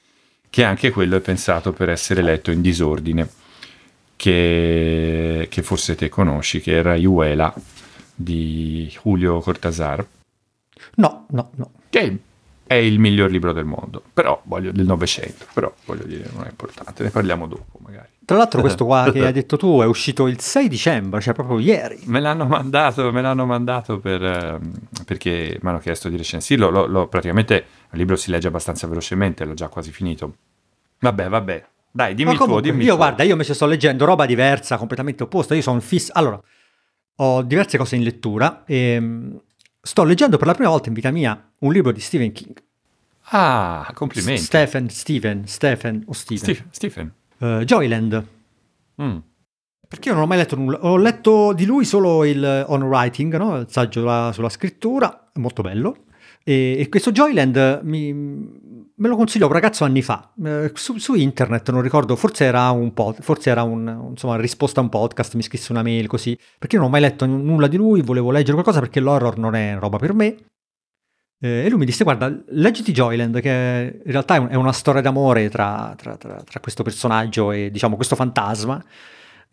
che 0.48 0.62
anche 0.62 0.92
quello 0.92 1.16
è 1.16 1.20
pensato 1.20 1.72
per 1.72 1.88
essere 1.88 2.22
letto 2.22 2.52
in 2.52 2.60
disordine, 2.60 3.28
che, 4.14 5.48
che 5.50 5.62
forse 5.64 5.96
te 5.96 6.08
conosci, 6.08 6.60
che 6.60 6.76
era 6.76 6.94
Iuela 6.94 7.52
di 8.14 8.88
Julio 9.02 9.40
Cortázar, 9.40 10.06
No, 10.94 11.26
no, 11.30 11.50
no. 11.56 11.70
che 11.90 12.18
è 12.64 12.74
il, 12.74 13.00
miglior 13.00 13.32
libro 13.32 13.52
del 13.52 13.64
mondo, 13.64 14.00
però 14.12 14.40
voglio, 14.44 14.70
del 14.70 14.86
Novecento, 14.86 15.44
però 15.52 15.74
voglio 15.86 16.04
dire 16.04 16.30
non 16.32 16.44
è 16.44 16.50
importante, 16.50 17.02
ne 17.02 17.10
parliamo 17.10 17.48
dopo. 17.48 17.80
Tra 18.32 18.40
l'altro 18.40 18.60
questo 18.62 18.86
qua 18.86 19.10
che 19.12 19.26
hai 19.26 19.32
detto 19.32 19.58
tu 19.58 19.80
è 19.80 19.84
uscito 19.84 20.26
il 20.26 20.40
6 20.40 20.68
dicembre, 20.68 21.20
cioè 21.20 21.34
proprio 21.34 21.58
ieri. 21.58 22.00
Me 22.04 22.18
l'hanno 22.18 22.46
mandato, 22.46 23.12
me 23.12 23.20
l'hanno 23.20 23.44
mandato 23.44 23.98
per, 23.98 24.24
ehm, 24.24 24.72
perché 25.04 25.58
mi 25.60 25.68
hanno 25.68 25.78
chiesto 25.78 26.08
di 26.08 26.16
recensirlo. 26.16 26.70
Lo, 26.70 26.86
lo- 26.86 27.08
praticamente 27.08 27.54
il 27.90 27.98
libro 27.98 28.16
si 28.16 28.30
legge 28.30 28.48
abbastanza 28.48 28.86
velocemente, 28.86 29.44
l'ho 29.44 29.52
già 29.52 29.68
quasi 29.68 29.92
finito. 29.92 30.34
Vabbè, 31.00 31.28
vabbè. 31.28 31.66
Dai, 31.90 32.14
dimmi 32.14 32.30
il 32.30 32.36
tuo, 32.36 32.46
comunque, 32.46 32.70
dimmi 32.70 32.84
io 32.84 32.94
tuo. 32.94 32.96
guarda, 32.96 33.22
io 33.22 33.32
invece 33.32 33.52
sto 33.52 33.66
leggendo 33.66 34.06
roba 34.06 34.24
diversa, 34.24 34.78
completamente 34.78 35.24
opposta. 35.24 35.54
Io 35.54 35.60
sono 35.60 35.80
fisso. 35.80 36.10
Allora, 36.14 36.40
ho 37.16 37.42
diverse 37.42 37.76
cose 37.76 37.96
in 37.96 38.02
lettura 38.02 38.62
e 38.64 38.98
mm, 38.98 39.34
sto 39.82 40.04
leggendo 40.04 40.38
per 40.38 40.46
la 40.46 40.54
prima 40.54 40.70
volta 40.70 40.88
in 40.88 40.94
vita 40.94 41.10
mia 41.10 41.50
un 41.58 41.70
libro 41.70 41.92
di 41.92 42.00
Stephen 42.00 42.32
King. 42.32 42.56
Ah, 43.24 43.90
complimenti. 43.94 44.40
Stephen, 44.40 44.88
Stephen, 44.88 45.46
Stephen 45.46 46.02
o 46.06 46.12
Stephen. 46.14 46.44
Stephen. 46.44 46.68
Stephen. 46.70 47.12
Eh, 47.42 47.64
Joyland. 47.64 48.26
Mm. 49.02 49.16
Perché 49.88 50.08
io 50.08 50.14
non 50.14 50.22
ho 50.22 50.26
mai 50.26 50.38
letto 50.38 50.56
nulla. 50.56 50.78
Ho 50.86 50.96
letto 50.96 51.52
di 51.52 51.66
lui 51.66 51.84
solo 51.84 52.24
il 52.24 52.64
On 52.68 52.82
Writing, 52.84 53.36
no? 53.36 53.58
il 53.58 53.66
saggio 53.68 54.00
sulla, 54.00 54.30
sulla 54.32 54.48
scrittura, 54.48 55.30
molto 55.34 55.62
bello. 55.62 56.04
E, 56.44 56.76
e 56.78 56.88
questo 56.88 57.12
Joyland 57.12 57.80
mi, 57.82 58.12
me 58.12 59.08
lo 59.08 59.16
consigliò 59.16 59.46
un 59.46 59.52
ragazzo 59.52 59.84
anni 59.84 60.02
fa 60.02 60.32
eh, 60.42 60.72
su, 60.74 60.96
su 60.98 61.14
internet, 61.14 61.70
non 61.70 61.82
ricordo, 61.82 62.16
forse 62.16 62.44
era 62.44 62.70
un 62.70 62.92
po', 62.92 63.14
forse 63.20 63.50
era 63.50 63.62
un, 63.62 64.08
insomma, 64.10 64.36
risposta 64.36 64.80
a 64.80 64.82
un 64.82 64.88
podcast, 64.88 65.34
mi 65.34 65.42
scrisse 65.42 65.70
una 65.70 65.82
mail 65.82 66.08
così, 66.08 66.36
perché 66.58 66.74
io 66.76 66.80
non 66.80 66.90
ho 66.90 66.92
mai 66.92 67.02
letto 67.02 67.26
n- 67.26 67.44
nulla 67.44 67.68
di 67.68 67.76
lui, 67.76 68.00
volevo 68.02 68.32
leggere 68.32 68.54
qualcosa 68.54 68.80
perché 68.80 68.98
l'horror 68.98 69.38
non 69.38 69.54
è 69.54 69.76
roba 69.78 69.98
per 69.98 70.14
me. 70.14 70.36
Eh, 71.44 71.64
e 71.64 71.68
lui 71.68 71.78
mi 71.80 71.84
disse: 71.84 72.04
Guarda, 72.04 72.32
leggiti 72.50 72.92
Joyland, 72.92 73.40
che 73.40 74.00
in 74.04 74.10
realtà 74.12 74.36
è, 74.36 74.38
un- 74.38 74.48
è 74.50 74.54
una 74.54 74.72
storia 74.72 75.00
d'amore 75.00 75.48
tra, 75.48 75.92
tra- 75.96 76.16
tra- 76.16 76.42
tra 76.42 76.60
questo 76.60 76.82
personaggio 76.84 77.50
e 77.50 77.70
diciamo 77.70 77.96
questo 77.96 78.14
fantasma. 78.14 78.82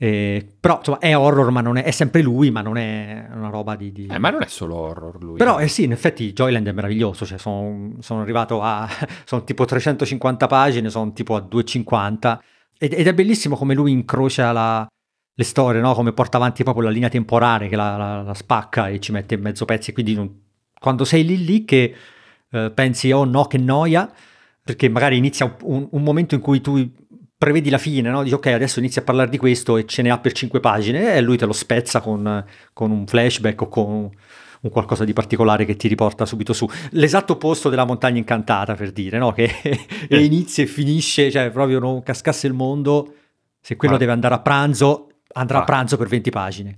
Eh, 0.01 0.47
però 0.57 0.77
insomma 0.77 0.99
è 0.99 1.17
horror, 1.17 1.49
ma 1.51 1.59
non 1.59 1.75
è, 1.77 1.83
è 1.83 1.91
sempre 1.91 2.21
lui, 2.21 2.51
ma 2.51 2.61
non 2.61 2.77
è 2.77 3.27
una 3.33 3.49
roba 3.49 3.75
di. 3.75 3.91
di- 3.91 4.07
Eh, 4.09 4.17
ma 4.17 4.29
non 4.29 4.43
è 4.43 4.47
solo 4.47 4.75
horror 4.75 5.21
lui. 5.21 5.37
Però 5.37 5.59
eh 5.59 5.67
sì, 5.67 5.83
in 5.83 5.91
effetti 5.91 6.31
Joyland 6.31 6.67
è 6.67 6.71
meraviglioso, 6.71 7.25
cioè 7.25 7.37
sono, 7.37 7.95
sono 7.99 8.21
arrivato 8.21 8.61
a... 8.61 8.87
sono 9.25 9.43
tipo 9.43 9.65
350 9.65 10.47
pagine, 10.47 10.89
sono 10.89 11.11
tipo 11.11 11.35
a 11.35 11.41
250 11.41 12.41
ed, 12.77 12.93
ed 12.93 13.07
è 13.07 13.13
bellissimo 13.13 13.57
come 13.57 13.73
lui 13.73 13.91
incrocia 13.91 14.51
la- 14.53 14.87
le 15.33 15.43
storie, 15.43 15.81
no? 15.81 15.93
come 15.93 16.13
porta 16.13 16.37
avanti 16.37 16.63
proprio 16.63 16.85
la 16.85 16.91
linea 16.91 17.09
temporale 17.09 17.67
che 17.67 17.75
la, 17.75 17.97
la- 17.97 18.21
la 18.21 18.33
spacca 18.33 18.87
e 18.89 18.99
ci 19.01 19.11
mette 19.11 19.35
in 19.35 19.41
mezzo 19.41 19.65
pezzi, 19.65 19.91
quindi 19.91 20.13
non- 20.15 20.47
quando 20.79 21.03
sei 21.05 21.25
lì 21.25 21.43
lì 21.45 21.65
che 21.65 21.93
eh, 22.51 22.71
pensi 22.73 23.11
oh 23.11 23.25
no 23.25 23.45
che 23.45 23.57
noia, 23.57 24.11
perché 24.63 24.89
magari 24.89 25.17
inizia 25.17 25.55
un, 25.63 25.87
un- 25.91 26.03
momento 26.03 26.35
in 26.35 26.41
cui 26.41 26.61
tu 26.61 26.89
prevedi 27.37 27.69
la 27.69 27.77
fine, 27.77 28.09
no? 28.09 28.21
dici 28.23 28.35
ok 28.35 28.47
adesso 28.47 28.79
inizia 28.79 29.01
a 29.01 29.05
parlare 29.05 29.29
di 29.29 29.37
questo 29.37 29.77
e 29.77 29.85
ce 29.85 30.01
ne 30.01 30.09
ha 30.09 30.17
per 30.19 30.33
5 30.33 30.59
pagine 30.59 31.15
e 31.15 31.21
lui 31.21 31.37
te 31.37 31.45
lo 31.45 31.53
spezza 31.53 32.01
con, 32.01 32.43
con 32.73 32.91
un 32.91 33.07
flashback 33.07 33.61
o 33.61 33.67
con 33.69 34.09
un 34.61 34.69
qualcosa 34.71 35.05
di 35.05 35.13
particolare 35.13 35.63
che 35.63 35.77
ti 35.77 35.87
riporta 35.87 36.25
subito 36.25 36.51
su. 36.51 36.67
L'esatto 36.91 37.33
opposto 37.33 37.69
della 37.69 37.85
montagna 37.85 38.17
incantata, 38.17 38.75
per 38.75 38.91
dire, 38.91 39.17
no? 39.17 39.31
Che 39.31 39.49
Eh. 40.09 40.21
inizia 40.21 40.63
e 40.63 40.67
finisce, 40.67 41.31
cioè 41.31 41.49
proprio 41.49 41.79
non 41.79 42.03
cascasse 42.03 42.45
il 42.47 42.51
mondo, 42.53 43.13
se 43.61 43.77
quello 43.77 43.95
Ah. 43.95 43.97
deve 43.97 44.11
andare 44.11 44.33
a 44.33 44.39
pranzo, 44.39 45.07
andrà 45.33 45.59
Ah. 45.59 45.61
a 45.61 45.63
pranzo 45.63 45.95
per 45.95 46.07
20 46.09 46.29
pagine. 46.29 46.77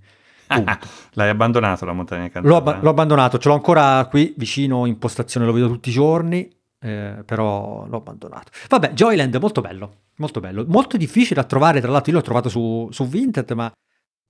L'hai 1.13 1.29
abbandonato 1.29 1.86
la 1.86 1.93
montagna 1.93 2.24
incantata? 2.24 2.48
L'ho, 2.53 2.60
abba- 2.60 2.79
l'ho 2.81 2.89
abbandonato, 2.89 3.38
ce 3.38 3.48
l'ho 3.48 3.53
ancora 3.55 4.05
qui 4.10 4.34
vicino 4.38 4.86
in 4.86 4.98
postazione, 4.98 5.46
lo 5.46 5.51
vedo 5.53 5.67
tutti 5.67 5.89
i 5.89 5.91
giorni, 5.93 6.50
eh, 6.79 7.24
però 7.25 7.86
l'ho 7.88 7.98
abbandonato. 7.98 8.51
Vabbè, 8.70 8.91
Joyland 8.93 9.36
molto 9.38 9.62
bello, 9.62 9.96
molto 10.17 10.39
bello, 10.39 10.65
molto 10.67 10.98
difficile 10.98 11.41
da 11.41 11.48
trovare, 11.48 11.79
tra 11.81 11.91
l'altro 11.91 12.12
io 12.12 12.17
l'ho 12.17 12.24
trovato 12.24 12.50
su, 12.50 12.88
su 12.91 13.08
Vinted, 13.08 13.51
ma 13.51 13.72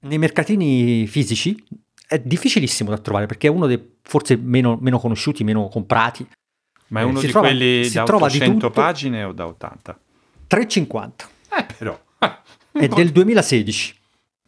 nei 0.03 0.17
mercatini 0.17 1.05
fisici 1.07 1.63
è 2.07 2.19
difficilissimo 2.19 2.89
da 2.89 2.97
trovare 2.97 3.25
perché 3.25 3.47
è 3.47 3.49
uno 3.49 3.67
dei 3.67 3.97
forse 4.01 4.35
meno, 4.35 4.77
meno 4.81 4.99
conosciuti, 4.99 5.43
meno 5.43 5.67
comprati. 5.69 6.27
Ma 6.87 6.99
è 6.99 7.03
Eh, 7.03 7.05
uno 7.05 7.19
si 7.19 7.27
di 7.27 7.31
trova- 7.31 7.47
quelli 7.47 7.89
da 7.89 8.03
trova 8.03 8.27
di 8.27 8.35
800 8.37 8.67
tutto. 8.67 8.69
pagine 8.81 9.23
o 9.23 9.31
da 9.31 9.47
80? 9.47 9.99
3,50 10.47 11.11
Eh, 11.57 11.65
però. 11.77 11.97
È 12.73 12.87
del 12.87 13.11
2016. 13.13 13.95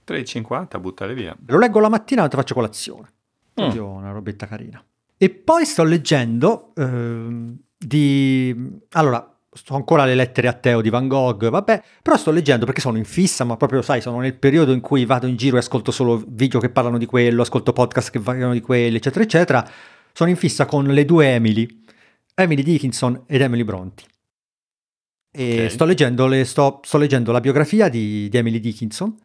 3,50, 0.06 0.80
buttale 0.80 1.14
via. 1.14 1.36
Lo 1.48 1.58
leggo 1.58 1.80
la 1.80 1.90
mattina 1.90 2.26
e 2.26 2.30
ti 2.30 2.36
faccio 2.36 2.54
colazione. 2.54 3.12
Proprio 3.54 3.88
una 3.88 4.12
robetta 4.12 4.48
carina. 4.48 4.84
E 5.18 5.30
poi 5.30 5.66
sto 5.66 5.84
leggendo 5.84 6.74
ehm, 6.76 7.56
di... 7.78 8.80
Allora, 8.92 9.28
sto 9.52 9.76
ancora 9.76 10.04
alle 10.04 10.16
lettere 10.16 10.48
a 10.48 10.54
Teo 10.54 10.82
di 10.82 10.90
Van 10.90 11.08
Gogh, 11.08 11.50
vabbè, 11.50 11.84
però 12.02 12.18
sto 12.18 12.32
leggendo 12.32 12.66
perché 12.66 12.82
sono 12.82 12.98
in 12.98 13.06
fissa, 13.06 13.44
ma 13.44 13.56
proprio, 13.56 13.82
sai, 13.82 14.02
sono 14.02 14.20
nel 14.20 14.34
periodo 14.36 14.74
in 14.74 14.82
cui 14.82 15.06
vado 15.06 15.28
in 15.28 15.36
giro 15.36 15.56
e 15.56 15.60
ascolto 15.60 15.92
solo 15.92 16.24
video 16.28 16.60
che 16.60 16.70
parlano 16.70 16.98
di 16.98 17.06
quello, 17.06 17.44
ascolto 17.44 17.72
podcast 17.74 18.10
che 18.12 18.20
parlano 18.20 18.54
di 18.54 18.62
quelli, 18.62 18.98
eccetera, 18.98 19.24
eccetera. 19.24 19.70
Sono 20.12 20.30
in 20.30 20.36
fissa 20.36 20.66
con 20.66 20.86
le 20.86 21.06
due 21.06 21.28
Emily, 21.34 21.84
Emily 22.36 22.64
Dickinson 22.64 23.24
ed 23.28 23.42
Emily 23.42 23.64
Bronte. 23.64 24.04
E 25.32 25.66
Ok. 25.66 25.72
sto, 25.72 25.86
leggendo 25.86 26.28
le- 26.28 26.46
sto, 26.46 26.80
sto 26.84 26.98
leggendo 26.98 27.32
la 27.32 27.40
biografia 27.40 27.90
di, 27.90 28.28
di 28.30 28.38
Emily 28.38 28.60
Dickinson, 28.60 29.16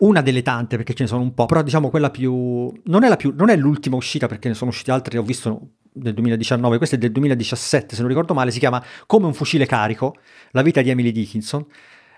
una 0.00 0.20
delle 0.20 0.42
tante 0.42 0.76
perché 0.76 0.94
ce 0.94 1.04
ne 1.04 1.08
sono 1.08 1.22
un 1.22 1.34
po', 1.34 1.46
però 1.46 1.62
diciamo 1.62 1.90
quella 1.90 2.10
più... 2.10 2.72
Non 2.84 3.04
è, 3.04 3.16
più, 3.16 3.32
non 3.36 3.48
è 3.48 3.56
l'ultima 3.56 3.96
uscita 3.96 4.26
perché 4.26 4.48
ne 4.48 4.54
sono 4.54 4.70
usciti 4.70 4.90
altre, 4.90 5.18
ho 5.18 5.22
visto 5.22 5.72
del 5.92 6.14
2019, 6.14 6.76
questa 6.76 6.96
è 6.96 6.98
del 6.98 7.12
2017 7.12 7.94
se 7.94 8.00
non 8.00 8.10
ricordo 8.10 8.34
male, 8.34 8.50
si 8.50 8.58
chiama 8.58 8.82
Come 9.06 9.26
un 9.26 9.34
fucile 9.34 9.66
carico, 9.66 10.16
la 10.52 10.62
vita 10.62 10.80
di 10.80 10.90
Emily 10.90 11.12
Dickinson, 11.12 11.66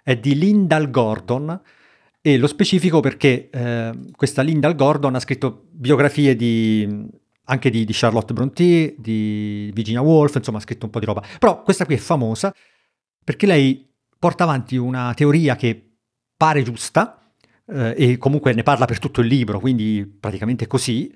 è 0.02 0.16
di 0.16 0.36
Lyndall 0.36 0.90
Gordon 0.90 1.60
e 2.20 2.36
lo 2.36 2.46
specifico 2.46 3.00
perché 3.00 3.48
eh, 3.50 3.92
questa 4.14 4.42
Lyndall 4.42 4.74
Gordon 4.74 5.14
ha 5.14 5.20
scritto 5.20 5.66
biografie 5.70 6.36
di, 6.36 7.06
anche 7.44 7.70
di, 7.70 7.84
di 7.84 7.92
Charlotte 7.94 8.32
Brontë, 8.32 8.96
di 8.98 9.70
Virginia 9.72 10.02
Woolf, 10.02 10.34
insomma 10.36 10.58
ha 10.58 10.62
scritto 10.62 10.84
un 10.84 10.90
po' 10.90 10.98
di 10.98 11.06
roba, 11.06 11.22
però 11.38 11.62
questa 11.62 11.86
qui 11.86 11.94
è 11.94 11.98
famosa 11.98 12.54
perché 13.22 13.46
lei 13.46 13.88
porta 14.18 14.44
avanti 14.44 14.76
una 14.76 15.12
teoria 15.14 15.56
che 15.56 15.94
pare 16.36 16.62
giusta, 16.62 17.19
eh, 17.72 17.94
e 17.96 18.18
comunque 18.18 18.52
ne 18.52 18.62
parla 18.62 18.84
per 18.84 18.98
tutto 18.98 19.20
il 19.20 19.26
libro, 19.26 19.60
quindi 19.60 20.06
praticamente 20.18 20.66
così, 20.66 21.12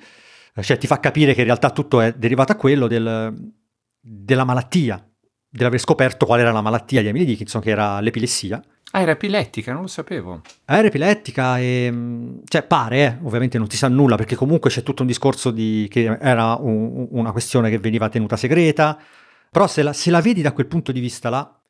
eh, 0.55 0.63
cioè 0.63 0.79
ti 0.79 0.87
fa 0.87 1.01
capire 1.01 1.35
che 1.35 1.41
in 1.41 1.47
realtà 1.47 1.71
tutto 1.71 2.01
è 2.01 2.13
derivato 2.13 2.53
a 2.53 2.57
quello 2.57 2.87
del- 2.87 3.53
della 4.01 4.45
malattia, 4.45 5.05
dell'aver 5.49 5.81
scoperto 5.81 6.27
qual 6.27 6.41
era 6.41 6.53
la 6.53 6.61
malattia 6.63 7.01
di 7.03 7.09
Emily 7.09 7.25
Dickinson, 7.25 7.61
che 7.61 7.71
era 7.71 8.01
l'epilessia. 8.01 8.63
Ah, 8.93 9.01
era 9.01 9.13
epilettica, 9.13 9.73
non 9.73 9.83
lo 9.83 9.87
sapevo. 9.89 10.43
Era 10.65 10.87
epilettica 10.87 11.59
e... 11.59 11.91
mh, 11.91 12.43
cioè 12.47 12.63
pare, 12.63 12.99
eh, 13.05 13.19
ovviamente 13.25 13.59
non 13.59 13.67
ti 13.67 13.77
sa 13.77 13.89
nulla, 13.89 14.15
perché 14.17 14.37
comunque 14.37 14.71
c'è 14.71 14.83
tutto 14.85 15.03
un 15.03 15.09
discorso 15.09 15.51
di 15.51 15.87
che 15.91 16.17
era 16.21 16.55
un- 16.61 17.09
una 17.11 17.33
questione 17.33 17.71
che 17.71 17.79
veniva 17.79 18.09
tenuta 18.09 18.37
segreta, 18.37 18.97
però 19.51 19.67
se 19.67 19.83
la, 19.83 19.93
se 19.93 20.11
la 20.11 20.21
vedi 20.21 20.43
da 20.43 20.53
quel 20.53 20.67
punto 20.67 20.93
di 20.93 21.01
vista 21.01 21.29
là, 21.29 21.61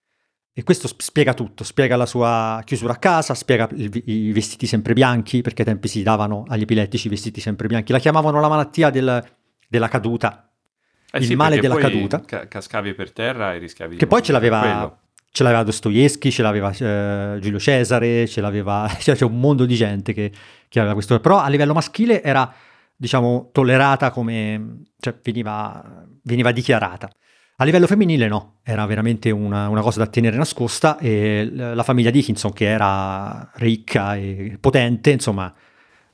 e 0.57 0.63
questo 0.63 0.87
sp- 0.87 1.03
spiega 1.03 1.35
tutto, 1.35 1.65
spiega 1.65 1.97
la 1.97 2.07
sua 2.07 2.63
chiusura 2.65 2.93
a 2.93 2.97
casa, 2.97 3.35
spiega 3.35 3.69
il 3.73 3.91
i 4.05 4.31
vestiti 4.33 4.67
sempre 4.67 4.93
bianchi, 4.95 5.43
perché 5.43 5.63
ai 5.63 5.69
tempi 5.69 5.89
si 5.89 6.03
davano 6.05 6.45
agli 6.47 6.63
epilettici 6.63 7.09
i 7.09 7.11
vestiti 7.11 7.41
sempre 7.41 7.67
bianchi, 7.67 7.91
la 7.93 7.99
chiamavano 7.99 8.41
la 8.41 8.49
malattia 8.49 8.91
del- 8.91 9.23
della 9.69 9.89
caduta, 9.89 10.49
Eh 11.11 11.19
Il 11.19 11.25
sì, 11.27 11.35
male 11.37 11.59
della 11.59 11.77
caduta. 11.77 12.21
ca- 12.21 12.47
cascavi 12.49 12.95
per 12.95 13.13
terra 13.13 13.55
e 13.55 13.59
rischiavi 13.59 13.93
di 13.93 13.97
che 13.99 14.07
poi 14.07 14.23
ce 14.23 14.33
l'aveva, 14.33 14.59
quello. 14.61 14.99
ce 15.33 15.43
l'aveva 15.43 15.63
Dostoevsky, 15.65 16.31
ce 16.31 16.43
l'aveva 16.43 16.71
eh, 16.73 17.39
Giulio 17.41 17.59
Cesare, 17.61 18.27
ce 18.29 18.41
l'aveva, 18.41 18.89
cioè 19.01 19.15
c'è 19.17 19.25
un 19.25 19.39
mondo 19.41 19.65
di 19.65 19.75
gente 19.75 20.13
che, 20.13 20.33
che 20.69 20.79
aveva 20.79 20.95
questo, 20.95 21.19
però 21.21 21.39
a 21.39 21.49
livello 21.49 21.73
maschile 21.73 22.23
era, 22.23 22.53
diciamo, 22.97 23.51
tollerata 23.53 24.11
come, 24.11 24.83
cioè 25.01 25.17
veniva, 25.23 26.05
veniva 26.23 26.51
dichiarata. 26.53 27.09
A 27.57 27.65
livello 27.65 27.87
femminile 27.87 28.27
no, 28.27 28.57
era 28.65 28.85
veramente 28.85 29.31
una, 29.31 29.69
una 29.69 29.81
cosa 29.81 30.01
da 30.01 30.09
tenere 30.09 30.37
nascosta 30.37 30.99
e 30.99 31.49
la 31.53 31.85
famiglia 31.85 32.11
Dickinson 32.11 32.53
che 32.53 32.65
era 32.67 33.49
ricca 33.55 34.17
e 34.17 34.57
potente, 34.61 35.11
insomma, 35.13 35.53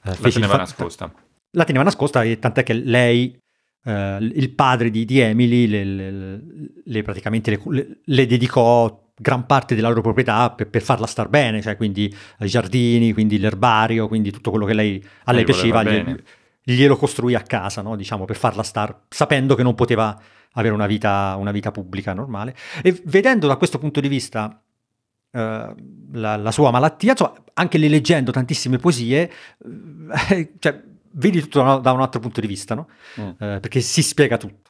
eh, 0.04 0.16
La 0.20 0.30
teneva 0.30 0.52
fa- 0.52 0.58
nascosta. 0.58 1.12
la 1.52 1.64
teneva 1.64 1.84
nascosta 1.84 2.22
e 2.24 2.38
tant'è 2.38 2.62
che 2.62 2.74
lei, 2.74 3.38
eh, 3.84 4.18
il 4.20 4.50
padre 4.50 4.90
di, 4.90 5.06
di 5.06 5.18
Emily, 5.18 5.66
le, 5.66 5.84
le- 5.84 6.40
le- 6.84 7.02
praticamente 7.02 7.58
le, 8.04 8.26
dedicò 8.26 9.08
gran 9.16 9.46
parte 9.46 9.74
della 9.74 9.88
loro 9.88 10.02
proprietà 10.02 10.50
per, 10.50 10.68
per 10.68 10.82
farla 10.82 11.06
star 11.06 11.28
bene, 11.30 11.62
cioè 11.62 11.76
quindi 11.76 12.14
i 12.40 12.46
giardini, 12.48 13.14
quindi 13.14 13.38
l'erbario, 13.38 14.08
quindi 14.08 14.30
tutto 14.30 14.50
quello 14.50 14.66
che 14.66 14.74
lei, 14.74 15.02
a 15.24 15.32
lei 15.32 15.44
voleva 15.44 15.80
piaceva, 15.82 16.10
gli-. 16.10 16.22
Glielo 16.62 16.96
costruì 16.96 17.34
a 17.34 17.42
casa, 17.42 17.82
no? 17.82 17.96
diciamo, 17.96 18.24
per 18.24 18.36
farla 18.36 18.62
star, 18.62 19.04
sapendo 19.08 19.54
che 19.54 19.62
non 19.62 19.74
poteva 19.74 20.18
avere 20.52 20.74
una 20.74 20.86
vita, 20.86 21.36
una 21.38 21.52
vita 21.52 21.70
pubblica 21.70 22.12
normale. 22.12 22.54
E 22.82 23.00
vedendo 23.04 23.46
da 23.46 23.56
questo 23.56 23.78
punto 23.78 24.00
di 24.00 24.08
vista 24.08 24.62
eh, 25.30 25.74
la, 26.12 26.36
la 26.36 26.50
sua 26.50 26.70
malattia, 26.70 27.12
insomma, 27.12 27.34
anche 27.54 27.78
le 27.78 27.88
leggendo 27.88 28.32
tantissime 28.32 28.78
poesie, 28.78 29.30
eh, 30.30 30.54
cioè, 30.58 30.82
vedi 31.12 31.40
tutto 31.40 31.78
da, 31.78 31.92
un 31.92 32.00
altro 32.00 32.20
punto 32.20 32.40
di 32.40 32.46
vista, 32.46 32.74
no? 32.74 32.88
Mm. 33.20 33.28
Eh, 33.28 33.60
perché 33.60 33.80
si 33.80 34.02
spiega 34.02 34.36
tutto. 34.36 34.69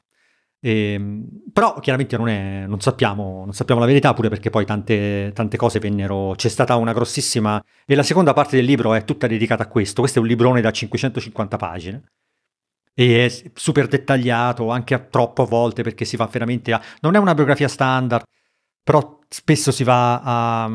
Ehm, 0.63 1.27
però 1.53 1.79
chiaramente 1.81 2.17
non, 2.19 2.29
è- 2.29 2.67
non 2.67 2.81
sappiamo, 2.81 3.43
non 3.45 3.55
sappiamo 3.55 3.81
la 3.81 3.87
verità, 3.87 4.13
pure 4.13 4.29
perché 4.29 4.51
poi 4.51 4.67
tante, 4.67 5.31
tante 5.35 5.57
cose 5.57 5.79
vennero. 5.79 6.35
C'è 6.37 6.49
stata 6.49 6.77
una 6.77 6.93
grossissima. 6.93 7.63
E 7.87 7.95
la 7.95 8.03
seconda 8.03 8.33
parte 8.33 8.57
del 8.57 8.65
libro 8.67 8.95
è 8.95 9.05
tutta 9.05 9.27
dedicata 9.27 9.63
a 9.65 9.69
questo. 9.69 10.01
Questo 10.01 10.19
è 10.19 10.23
un 10.23 10.29
librone 10.29 10.61
da 10.61 10.71
550 10.71 11.57
pagine. 11.57 12.03
E 12.95 13.27
è 13.27 13.51
super 13.55 13.87
dettagliato, 13.89 14.69
anche 14.71 14.95
a 14.95 14.99
troppo 14.99 15.43
a 15.43 15.47
volte, 15.47 15.83
perché 15.83 16.05
si 16.05 16.17
va 16.17 16.27
veramente 16.27 16.73
a. 16.73 16.83
Non 17.01 17.15
è 17.15 17.19
una 17.19 17.35
biografia 17.35 17.69
standard, 17.69 18.25
però 18.83 19.19
spesso 19.29 19.73
si 19.73 19.85
va 19.85 20.21
a. 20.65 20.71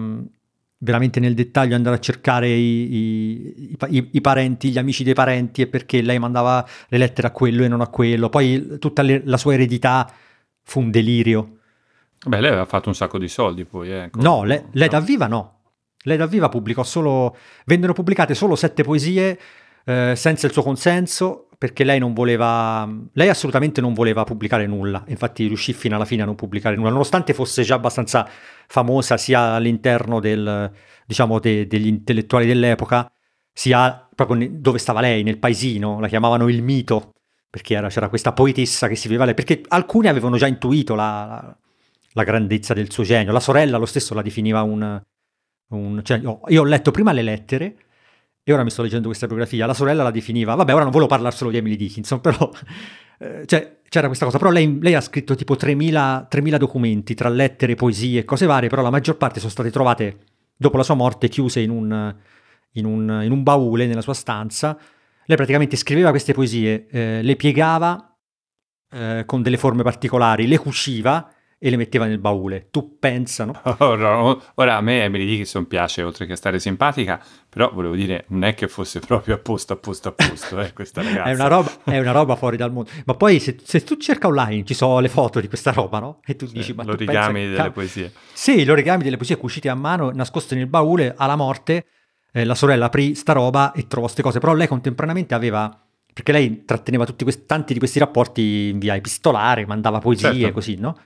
veramente 0.85 1.19
nel 1.19 1.33
dettaglio 1.33 1.75
andare 1.75 1.97
a 1.97 1.99
cercare 1.99 2.47
i, 2.47 2.95
i- 2.95 3.77
i 3.89 4.09
i- 4.13 4.21
parenti, 4.21 4.69
gli 4.69 4.77
amici 4.77 5.03
dei 5.03 5.13
parenti 5.13 5.61
e 5.63 5.67
perché 5.67 6.01
lei 6.01 6.19
mandava 6.19 6.65
le 6.87 6.97
lettere 6.97 7.27
a 7.27 7.31
quello 7.31 7.63
e 7.63 7.67
non 7.67 7.81
a 7.81 7.87
quello. 7.87 8.29
Poi 8.29 8.77
tutta 8.79 9.01
le- 9.01 9.23
la 9.25 9.37
sua 9.37 9.53
eredità 9.55 10.09
fu 10.63 10.79
un 10.79 10.91
delirio. 10.91 11.57
Beh, 12.25 12.39
lei 12.39 12.49
aveva 12.49 12.65
fatto 12.65 12.87
un 12.89 12.95
sacco 12.95 13.17
di 13.19 13.27
soldi 13.27 13.65
poi, 13.65 13.91
eh. 13.91 14.09
No, 14.13 14.43
lei, 14.43 14.61
lei 14.71 14.87
da 14.87 14.99
viva 14.99 15.27
no. 15.27 15.51
Lei 16.03 16.17
da 16.17 16.27
viva 16.27 16.49
pubblicò 16.49 16.83
solo... 16.83 17.35
Vennero 17.65 17.93
pubblicate 17.93 18.35
solo 18.35 18.55
sette 18.55 18.83
poesie 18.83 19.39
eh, 19.85 20.13
senza 20.15 20.47
il 20.47 20.51
suo 20.53 20.63
consenso 20.63 21.47
perché 21.57 21.83
lei 21.83 21.99
non 21.99 22.13
voleva... 22.13 22.87
Lei 23.13 23.29
assolutamente 23.29 23.79
non 23.81 23.93
voleva 23.93 24.23
pubblicare 24.23 24.67
nulla. 24.67 25.03
Infatti 25.07 25.47
riuscì 25.47 25.73
fino 25.73 25.95
alla 25.95 26.05
fine 26.05 26.23
a 26.23 26.25
non 26.25 26.35
pubblicare 26.35 26.75
nulla, 26.75 26.89
nonostante 26.89 27.33
fosse 27.33 27.63
già 27.63 27.75
abbastanza 27.75 28.27
famosa 28.67 29.15
sia 29.17 29.53
all'interno 29.53 30.19
del, 30.19 30.69
diciamo, 31.05 31.39
de- 31.39 31.65
degli 31.65 31.87
intellettuali 31.87 32.45
dell'epoca, 32.45 33.09
sia 33.53 34.07
proprio 34.13 34.37
ne- 34.37 34.59
dove 34.59 34.79
stava 34.79 34.99
lei, 34.99 35.23
nel 35.23 35.37
paesino. 35.39 35.99
La 35.99 36.07
chiamavano 36.09 36.49
il 36.49 36.61
mito 36.61 37.11
perché 37.49 37.75
era- 37.75 37.87
c'era 37.87 38.09
questa 38.09 38.33
poetessa 38.33 38.87
che 38.89 38.95
si 38.95 39.07
viveva 39.07 39.23
lei, 39.25 39.33
perché 39.33 39.61
alcuni 39.69 40.07
avevano 40.09 40.35
già 40.35 40.47
intuito 40.47 40.93
la, 40.93 41.25
la- 41.25 41.57
la 42.13 42.23
grandezza 42.23 42.73
del 42.73 42.91
suo 42.91 43.03
genio. 43.03 43.31
La 43.31 43.39
sorella 43.39 43.77
lo 43.77 43.85
stesso 43.85 44.13
la 44.13 44.21
definiva 44.21 44.61
un... 44.61 45.01
un- 45.69 46.01
cioè, 46.03 46.17
io, 46.19 46.41
io 46.47 46.61
ho 46.61 46.65
letto 46.65 46.91
prima 46.91 47.13
le 47.13 47.21
lettere 47.21 47.75
e 48.47 48.53
ora 48.53 48.63
mi 48.63 48.69
sto 48.69 48.83
leggendo 48.83 49.07
questa 49.07 49.25
biografia. 49.25 49.65
La 49.65 49.73
sorella 49.73 50.03
la 50.03 50.11
definiva, 50.11 50.53
vabbè, 50.53 50.71
ora 50.71 50.83
non 50.83 50.91
volevo 50.91 51.09
parlare 51.09 51.35
solo 51.35 51.49
di 51.49 51.57
Emily 51.57 51.75
Dickinson, 51.75 52.21
però 52.21 52.47
eh, 53.17 53.43
cioè, 53.47 53.79
c'era 53.89 54.05
questa 54.05 54.25
cosa. 54.25 54.37
Però 54.37 54.51
lei, 54.51 54.77
lei 54.79 54.93
ha 54.93 55.01
scritto 55.01 55.33
tipo 55.33 55.55
3000, 55.55 56.27
3000 56.29 56.57
documenti 56.59 57.15
tra 57.15 57.27
lettere, 57.27 57.73
poesie 57.73 58.19
e 58.19 58.23
cose 58.23 58.45
varie, 58.45 58.69
però 58.69 58.83
la 58.83 58.91
maggior 58.91 59.17
parte 59.17 59.39
sono 59.39 59.49
state 59.49 59.71
trovate 59.71 60.17
dopo 60.55 60.77
la 60.77 60.83
sua 60.83 60.93
morte 60.93 61.27
chiuse 61.27 61.59
in 61.61 61.71
un, 61.71 62.15
in 62.73 62.85
un, 62.85 63.21
in 63.23 63.31
un 63.31 63.41
baule 63.41 63.87
nella 63.87 64.01
sua 64.01 64.13
stanza. 64.13 64.77
Lei 65.25 65.37
praticamente 65.37 65.75
scriveva 65.75 66.11
queste 66.11 66.33
poesie, 66.33 66.85
eh, 66.91 67.23
le 67.23 67.35
piegava 67.35 68.15
eh, 68.91 69.23
con 69.25 69.41
delle 69.41 69.57
forme 69.57 69.81
particolari, 69.81 70.45
le 70.45 70.59
cuciva 70.59 71.33
e 71.57 71.69
le 71.69 71.77
metteva 71.77 72.05
nel 72.05 72.19
baule. 72.19 72.67
Tu 72.69 72.97
pensano? 72.99 73.59
Ora, 73.79 74.37
ora 74.55 74.75
a 74.75 74.81
me 74.81 75.03
Emily 75.03 75.25
Dickinson 75.25 75.67
piace 75.67 76.03
oltre 76.03 76.25
che 76.25 76.35
stare 76.35 76.59
simpatica, 76.59 77.23
però 77.49 77.71
volevo 77.73 77.95
dire, 77.95 78.25
non 78.29 78.43
è 78.43 78.53
che 78.53 78.67
fosse 78.67 78.99
proprio 78.99 79.35
a 79.35 79.37
posto, 79.37 79.73
a 79.73 79.75
posto, 79.77 80.09
a 80.09 80.11
posto, 80.11 80.59
eh, 80.59 80.73
questa 80.73 81.01
ragazza. 81.03 81.29
è, 81.29 81.33
una 81.33 81.47
roba, 81.47 81.71
è 81.85 81.99
una 81.99 82.11
roba 82.11 82.35
fuori 82.37 82.57
dal 82.57 82.71
mondo. 82.71 82.89
Ma 83.05 83.13
poi 83.15 83.39
se, 83.39 83.57
se, 83.63 83.83
tu 83.83 83.95
cerca 83.97 84.27
online 84.27 84.63
ci 84.65 84.73
sono 84.73 84.99
le 84.99 85.09
foto 85.09 85.39
di 85.39 85.47
questa 85.47 85.71
roba, 85.71 85.99
no? 85.99 86.19
E 86.25 86.35
tu 86.35 86.45
Sì, 86.45 86.53
dici, 86.53 86.73
ma 86.73 86.83
tu 86.83 86.89
l'origami 86.91 87.39
pensa- 87.41 87.55
delle 87.61 87.71
poesie. 87.71 88.11
Sì, 88.33 88.63
gli 88.63 88.69
origami 88.69 89.03
delle 89.03 89.15
poesie 89.17 89.37
cucite 89.37 89.69
a 89.69 89.75
mano, 89.75 90.11
nascoste 90.11 90.55
nel 90.55 90.67
baule, 90.67 91.13
alla 91.17 91.35
morte, 91.35 91.85
eh, 92.33 92.43
la 92.43 92.55
sorella 92.55 92.85
aprì 92.85 93.15
sta 93.15 93.31
roba 93.33 93.71
e 93.71 93.87
trovò 93.87 94.03
queste 94.03 94.21
cose, 94.21 94.39
però 94.39 94.53
lei 94.53 94.67
contemporaneamente 94.67 95.33
aveva, 95.33 95.81
perché 96.13 96.31
lei 96.33 96.65
tratteneva 96.65 97.05
tutti 97.05 97.23
questi, 97.23 97.45
tanti 97.45 97.73
di 97.73 97.79
questi 97.79 97.97
rapporti 97.99 98.69
in 98.69 98.79
via 98.79 98.95
epistolare, 98.95 99.65
mandava 99.65 99.99
poesie 99.99 100.33
Certo. 100.33 100.51
così, 100.51 100.75
no? 100.75 100.99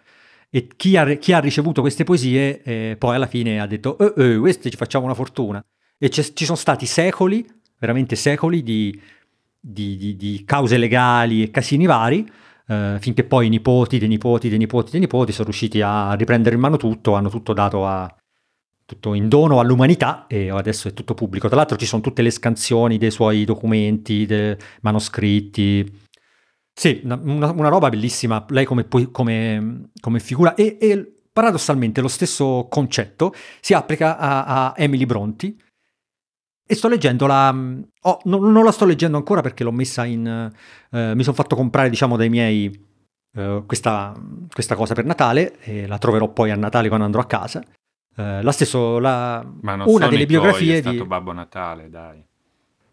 E 0.52 0.68
chi 0.76 0.98
ha, 0.98 1.06
chi 1.16 1.32
ha 1.34 1.40
ricevuto 1.40 1.82
queste 1.82 2.04
poesie 2.04 2.62
eh, 2.64 2.96
poi 2.98 3.16
alla 3.16 3.28
fine 3.28 3.60
ha 3.60 3.68
detto, 3.68 3.98
eh, 3.98 4.34
eh, 4.34 4.38
queste 4.38 4.70
ci 4.70 4.78
facciamo 4.78 5.06
una 5.06 5.14
fortuna. 5.14 5.64
E 5.98 6.10
ci 6.10 6.46
sono 6.46 6.58
stati 6.58 6.86
secoli, 6.86 7.46
veramente 7.78 8.16
secoli 8.16 8.64
di, 8.64 9.00
di- 9.60 9.98
di- 9.98 10.16
di 10.16 10.44
cause 10.46 10.78
legali 10.78 11.44
e 11.44 11.52
casini 11.52 11.86
vari, 11.86 12.28
eh, 12.68 12.98
finché 13.00 13.24
poi 13.26 13.48
i 13.48 13.50
nipoti 13.50 14.00
dei 14.00 14.08
nipoti 14.08 14.50
dei 14.50 14.58
nipoti 14.58 14.92
dei 14.92 15.00
nipoti 15.02 15.32
sono 15.32 15.46
riusciti 15.46 15.82
a 15.82 16.14
riprendere 16.14 16.56
in 16.56 16.62
mano 16.62 16.78
tutto, 16.78 17.14
hanno 17.14 17.30
tutto 17.30 17.54
dato 17.54 17.86
a, 17.86 18.12
tutto 18.86 19.14
in 19.14 19.28
dono 19.30 19.60
all'umanità 19.60 20.26
e 20.28 20.50
adesso 20.50 20.88
è 20.88 20.94
tutto 20.94 21.14
pubblico. 21.14 21.48
Tra 21.48 21.58
l'altro 21.58 21.78
ci 21.78 21.86
sono 21.86 22.02
tutte 22.02 22.24
le 22.24 22.32
scansioni 22.32 22.98
dei 22.98 23.12
suoi 23.12 23.46
documenti, 23.46 24.26
dei 24.26 24.56
manoscritti. 24.82 26.08
Sì, 26.80 27.02
una, 27.04 27.20
una- 27.52 27.68
roba 27.68 27.90
bellissima, 27.90 28.46
lei 28.52 28.64
come, 28.64 28.86
poi- 28.86 29.12
come- 29.12 29.90
come 30.00 30.20
figura 30.22 30.56
e, 30.56 30.78
e 30.80 31.14
paradossalmente 31.34 32.00
lo 32.00 32.08
stesso 32.08 32.68
concetto 32.70 33.34
si 33.60 33.74
applica 33.74 34.18
a, 34.18 34.46
a 34.46 34.74
Emily 34.78 35.06
Bronte 35.06 35.56
e 36.66 36.76
sto 36.76 36.88
leggendo 36.88 37.26
la... 37.28 37.50
oh, 37.50 38.20
non, 38.24 38.50
non 38.54 38.64
la 38.64 38.72
sto 38.72 38.86
leggendo 38.86 39.18
ancora 39.18 39.42
perché 39.42 39.66
l'ho 39.66 39.74
messa 39.74 40.06
in... 40.06 40.26
eh, 40.92 41.16
mi 41.16 41.24
sono 41.24 41.36
fatto 41.36 41.58
comprare 41.58 41.90
diciamo 41.90 42.16
dai 42.16 42.30
miei 42.30 42.72
eh, 43.36 43.64
questa, 43.66 44.16
questa 44.50 44.76
cosa 44.76 44.94
per 44.94 45.04
Natale 45.04 45.60
e 45.60 45.86
la 45.86 45.98
troverò 45.98 46.32
poi 46.32 46.50
a 46.52 46.56
Natale 46.56 46.88
quando 46.88 47.06
andrò 47.06 47.20
a 47.20 47.26
casa. 47.26 47.62
Eh, 48.16 48.42
la 48.42 48.52
stesso, 48.54 49.00
la, 49.00 49.46
Ma 49.64 49.76
non 49.76 49.88
una 49.88 50.06
sono 50.06 50.10
delle 50.12 50.26
biografie 50.26 50.78
è 50.78 50.82
di... 50.82 50.88
stato 50.88 51.06
Babbo 51.06 51.34
Natale, 51.34 51.90
dai. 51.90 52.24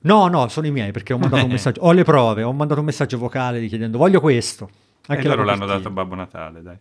No, 0.06 0.28
no, 0.28 0.48
sono 0.48 0.66
i 0.66 0.70
miei 0.70 0.92
perché 0.92 1.12
ho 1.12 1.18
mandato 1.18 1.44
un 1.44 1.50
messaggio, 1.52 1.80
ho 1.82 1.92
le 1.92 2.04
prove, 2.04 2.42
ho 2.42 2.52
mandato 2.52 2.80
un 2.80 2.86
messaggio 2.86 3.18
vocale 3.18 3.64
chiedendo 3.66 3.98
voglio 3.98 4.20
questo. 4.20 4.70
Anche 5.08 5.28
la 5.28 5.34
loro 5.34 5.44
l'hanno 5.44 5.66
dato 5.66 5.90
Babbo 5.90 6.14
Natale, 6.14 6.62
dai. 6.62 6.76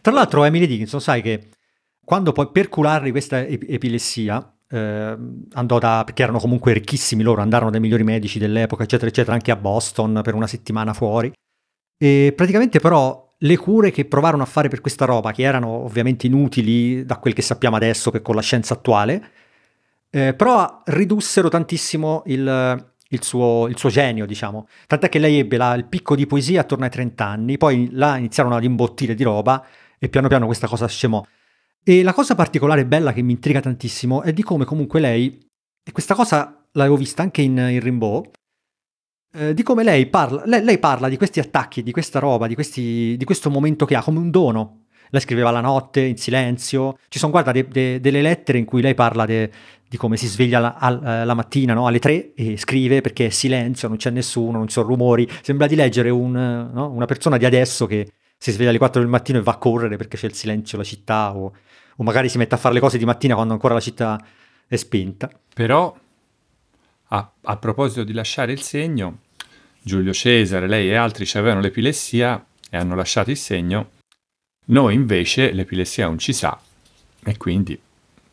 Tra 0.00 0.12
l'altro 0.12 0.44
Emily 0.44 0.66
Dickinson, 0.66 1.00
sai 1.00 1.22
che 1.22 1.48
quando 2.04 2.32
poi 2.32 2.48
per 2.50 2.68
curargli 2.68 3.10
questa 3.10 3.40
ep- 3.40 3.64
epilessia 3.68 4.54
eh, 4.68 5.16
andò 5.52 5.78
da, 5.78 6.02
perché 6.04 6.22
erano 6.22 6.38
comunque 6.38 6.72
ricchissimi 6.72 7.22
loro, 7.22 7.42
andarono 7.42 7.70
dai 7.70 7.80
migliori 7.80 8.04
medici 8.04 8.38
dell'epoca, 8.38 8.82
eccetera, 8.82 9.08
eccetera, 9.08 9.34
anche 9.34 9.50
a 9.50 9.56
Boston 9.56 10.20
per 10.22 10.34
una 10.34 10.46
settimana 10.46 10.92
fuori. 10.92 11.32
E 11.98 12.32
praticamente 12.36 12.78
però 12.78 13.34
le 13.38 13.56
cure 13.56 13.90
che 13.90 14.04
provarono 14.06 14.42
a 14.42 14.46
fare 14.46 14.68
per 14.68 14.80
questa 14.80 15.04
roba, 15.04 15.32
che 15.32 15.42
erano 15.42 15.68
ovviamente 15.68 16.26
inutili 16.26 17.04
da 17.04 17.18
quel 17.18 17.34
che 17.34 17.42
sappiamo 17.42 17.76
adesso 17.76 18.10
che 18.10 18.22
con 18.22 18.34
la 18.34 18.40
scienza 18.42 18.74
attuale, 18.74 19.30
eh, 20.16 20.32
però 20.32 20.80
ridussero 20.86 21.48
tantissimo 21.50 22.22
il, 22.24 22.90
il 23.08 23.22
suo, 23.22 23.66
il 23.68 23.76
suo 23.76 23.90
genio, 23.90 24.24
diciamo. 24.24 24.66
Tant'è 24.86 25.10
che 25.10 25.18
lei 25.18 25.40
ebbe 25.40 25.58
la- 25.58 25.74
il 25.74 25.84
picco 25.84 26.16
di 26.16 26.26
poesia 26.26 26.62
attorno 26.62 26.84
ai 26.84 26.90
30 26.90 27.26
anni, 27.26 27.58
poi 27.58 27.90
là 27.92 28.16
iniziarono 28.16 28.56
ad 28.56 28.64
imbottire 28.64 29.14
di 29.14 29.22
roba 29.22 29.62
e 29.98 30.08
piano 30.08 30.28
piano 30.28 30.46
questa 30.46 30.68
cosa 30.68 30.86
scemò. 30.88 31.22
E 31.84 32.02
la 32.02 32.14
cosa 32.14 32.34
particolare 32.34 32.80
e 32.80 32.86
bella 32.86 33.12
che 33.12 33.20
mi 33.20 33.32
intriga 33.32 33.60
tantissimo 33.60 34.22
è 34.22 34.32
di 34.32 34.42
come 34.42 34.64
comunque 34.64 35.00
lei, 35.00 35.38
e 35.84 35.92
questa 35.92 36.14
cosa 36.14 36.66
l'avevo 36.72 36.96
vista 36.96 37.22
anche 37.22 37.42
in, 37.42 37.58
in 37.58 37.80
Rimbaud, 37.80 38.30
eh, 39.34 39.52
di 39.52 39.62
come 39.62 39.84
lei 39.84 40.06
parla, 40.06 40.44
lei, 40.46 40.64
lei 40.64 40.78
parla 40.78 41.10
di 41.10 41.18
questi 41.18 41.40
attacchi, 41.40 41.82
di 41.82 41.92
questa 41.92 42.20
roba, 42.20 42.46
di, 42.46 42.54
questi, 42.54 43.16
di 43.18 43.24
questo 43.26 43.50
momento 43.50 43.84
che 43.84 43.94
ha 43.94 44.02
come 44.02 44.18
un 44.18 44.30
dono. 44.30 44.85
Lei 45.16 45.24
scriveva 45.24 45.50
la 45.50 45.62
notte, 45.62 46.02
in 46.02 46.18
silenzio. 46.18 46.98
Ci 47.08 47.18
sono, 47.18 47.32
guarda, 47.32 47.50
de- 47.52 47.68
de- 47.68 48.00
delle 48.00 48.20
lettere 48.20 48.58
in 48.58 48.66
cui 48.66 48.82
lei 48.82 48.94
parla 48.94 49.24
de- 49.24 49.50
di 49.88 49.96
come 49.96 50.18
si 50.18 50.26
sveglia 50.26 50.58
la, 50.58 50.74
al- 50.78 51.02
eh, 51.02 51.24
la 51.24 51.32
mattina 51.32 51.72
no? 51.72 51.86
alle 51.86 51.98
tre 51.98 52.34
e 52.34 52.56
scrive 52.58 53.00
perché 53.00 53.26
è 53.26 53.30
silenzio, 53.30 53.88
non 53.88 53.96
c'è 53.96 54.10
nessuno, 54.10 54.58
non 54.58 54.66
ci 54.66 54.74
sono 54.74 54.88
rumori. 54.88 55.26
Sembra 55.42 55.66
di 55.66 55.74
leggere 55.74 56.10
un, 56.10 56.32
no? 56.32 56.90
una 56.90 57.06
persona 57.06 57.38
di 57.38 57.46
adesso 57.46 57.86
che 57.86 58.10
si 58.36 58.52
sveglia 58.52 58.68
alle 58.68 58.78
4 58.78 59.00
del 59.00 59.08
mattino 59.08 59.38
e 59.38 59.42
va 59.42 59.52
a 59.52 59.56
correre 59.56 59.96
perché 59.96 60.18
c'è 60.18 60.26
il 60.26 60.34
silenzio, 60.34 60.76
la 60.76 60.84
città, 60.84 61.34
o, 61.34 61.52
o 61.96 62.02
magari 62.04 62.28
si 62.28 62.36
mette 62.36 62.54
a 62.54 62.58
fare 62.58 62.74
le 62.74 62.80
cose 62.80 62.98
di 62.98 63.06
mattina 63.06 63.34
quando 63.34 63.54
ancora 63.54 63.72
la 63.72 63.80
città 63.80 64.22
è 64.66 64.76
spenta. 64.76 65.30
Però, 65.54 65.96
a, 67.08 67.32
a 67.42 67.56
proposito 67.56 68.04
di 68.04 68.12
lasciare 68.12 68.52
il 68.52 68.60
segno, 68.60 69.20
Giulio 69.80 70.12
Cesare, 70.12 70.68
lei 70.68 70.90
e 70.90 70.94
altri 70.96 71.26
avevano 71.38 71.60
l'epilessia 71.60 72.44
e 72.68 72.76
hanno 72.76 72.94
lasciato 72.96 73.30
il 73.30 73.36
segno. 73.36 73.90
Noi 74.66 74.94
invece 74.94 75.52
l'epilessia 75.52 76.06
non 76.06 76.18
ci 76.18 76.32
sa 76.32 76.58
e 77.24 77.36
quindi 77.36 77.78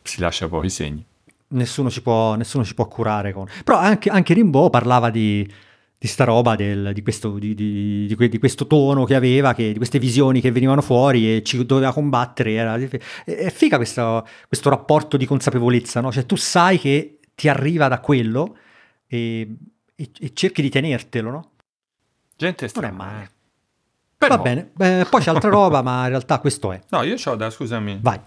si 0.02 0.20
lascia 0.20 0.48
poi 0.48 0.66
i 0.66 0.70
segni. 0.70 1.04
Nessuno 1.48 1.90
ci 1.90 2.02
può, 2.02 2.34
nessuno 2.34 2.64
ci 2.64 2.74
può 2.74 2.86
curare 2.88 3.32
con... 3.32 3.46
Però 3.62 3.78
anche, 3.78 4.10
anche 4.10 4.34
Rimbaud 4.34 4.70
parlava 4.70 5.10
di, 5.10 5.48
di 5.96 6.06
sta 6.08 6.24
roba, 6.24 6.56
del- 6.56 6.90
di, 6.92 7.02
questo, 7.02 7.38
di, 7.38 7.54
di- 7.54 8.06
di 8.06 8.14
que- 8.16 8.28
di 8.28 8.38
questo 8.38 8.66
tono 8.66 9.04
che 9.04 9.14
aveva, 9.14 9.54
che- 9.54 9.70
di 9.70 9.76
queste 9.76 10.00
visioni 10.00 10.40
che 10.40 10.50
venivano 10.50 10.82
fuori 10.82 11.36
e 11.36 11.42
ci 11.44 11.64
doveva 11.64 11.92
combattere. 11.92 12.52
Era, 12.54 12.76
è, 13.24 13.50
figa 13.50 13.76
questo, 13.76 14.26
questo 14.48 14.70
rapporto 14.70 15.16
di 15.16 15.26
consapevolezza, 15.26 16.00
no? 16.00 16.10
Cioè 16.10 16.26
tu 16.26 16.34
sai 16.34 16.78
che 16.80 17.18
ti 17.36 17.48
arriva 17.48 17.86
da 17.86 18.00
quello 18.00 18.56
e, 19.06 19.48
e- 19.94 20.10
e 20.18 20.32
cerchi 20.34 20.60
di 20.62 20.70
tenertelo, 20.70 21.30
no? 21.30 21.50
Gente 22.36 22.62
Non 22.62 22.68
strana. 22.70 22.88
è 22.88 22.96
male. 22.96 23.30
Però- 24.28 24.36
Va 24.36 24.42
bene, 24.42 24.70
Beh, 24.74 25.06
poi 25.08 25.20
c'è 25.20 25.30
altra 25.30 25.50
roba, 25.50 25.82
ma 25.82 26.02
in 26.04 26.08
realtà 26.10 26.38
questo 26.38 26.72
è. 26.72 26.80
No, 26.90 27.02
io 27.02 27.16
ho 27.24 27.34
da, 27.36 27.50
scusami, 27.50 27.98
Vai. 28.02 28.18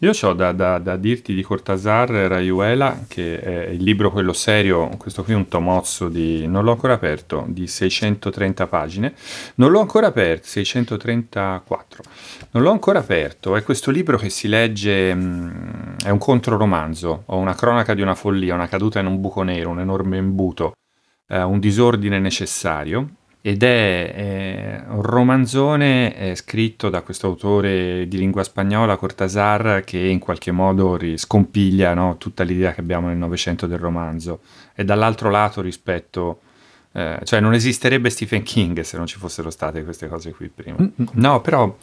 io 0.00 0.12
ho 0.22 0.32
da, 0.32 0.52
da- 0.52 0.78
da 0.78 0.96
dirti 0.96 1.34
di 1.34 1.42
Cortázar 1.42 2.08
Rayuela, 2.10 3.00
che 3.08 3.40
è 3.40 3.68
il 3.70 3.82
libro 3.82 4.10
quello 4.12 4.32
serio, 4.32 4.88
questo 4.96 5.24
qui 5.24 5.32
è 5.32 5.36
un 5.36 5.48
tomozzo 5.48 6.08
di, 6.08 6.46
non 6.46 6.62
l'ho 6.64 6.70
ancora 6.72 6.92
aperto, 6.94 7.44
di 7.48 7.66
630 7.66 8.66
pagine, 8.68 9.14
non 9.56 9.70
l'ho 9.72 9.80
ancora 9.80 10.06
aperto, 10.08 10.46
634, 10.46 12.02
non 12.52 12.62
l'ho 12.62 12.70
ancora 12.70 12.98
aperto, 13.00 13.56
è 13.56 13.62
questo 13.62 13.90
libro 13.90 14.16
che 14.18 14.30
si 14.30 14.48
legge, 14.48 15.14
mh, 15.14 15.96
è 16.04 16.10
un 16.10 16.18
controromanzo, 16.18 17.22
o 17.26 17.36
una 17.38 17.54
cronaca 17.54 17.94
di 17.94 18.02
una 18.02 18.14
follia, 18.14 18.54
una 18.54 18.68
caduta 18.68 19.00
in 19.00 19.06
un 19.06 19.20
buco 19.20 19.42
nero, 19.42 19.70
un 19.70 19.80
enorme 19.80 20.16
imbuto, 20.18 20.74
eh, 21.28 21.42
un 21.42 21.58
disordine 21.58 22.18
necessario, 22.18 23.08
ed 23.48 23.62
è, 23.62 24.12
è 24.12 24.84
un 24.88 25.00
romanzone 25.00 26.14
eh, 26.14 26.34
scritto 26.34 26.90
da 26.90 27.00
questo 27.00 27.28
autore 27.28 28.06
di 28.06 28.18
lingua 28.18 28.44
spagnola, 28.44 28.98
Cortázar, 28.98 29.84
che 29.84 29.98
in 29.98 30.18
qualche 30.18 30.50
modo 30.50 30.96
ri- 30.96 31.16
scompiglia 31.16 31.94
no, 31.94 32.18
tutta 32.18 32.42
l'idea 32.42 32.74
che 32.74 32.82
abbiamo 32.82 33.08
nel 33.08 33.16
Novecento 33.16 33.66
del 33.66 33.78
romanzo. 33.78 34.40
E 34.74 34.84
dall'altro 34.84 35.30
lato 35.30 35.62
rispetto... 35.62 36.40
eh, 36.92 37.20
cioè 37.24 37.40
non 37.40 37.54
esisterebbe 37.54 38.10
Stephen 38.10 38.42
King 38.42 38.80
se 38.80 38.98
non 38.98 39.06
ci 39.06 39.16
fossero 39.16 39.48
state 39.48 39.82
queste 39.82 40.08
cose 40.08 40.32
qui 40.32 40.48
prima. 40.48 40.76
Mm-mm. 40.78 41.08
No, 41.12 41.40
però 41.40 41.74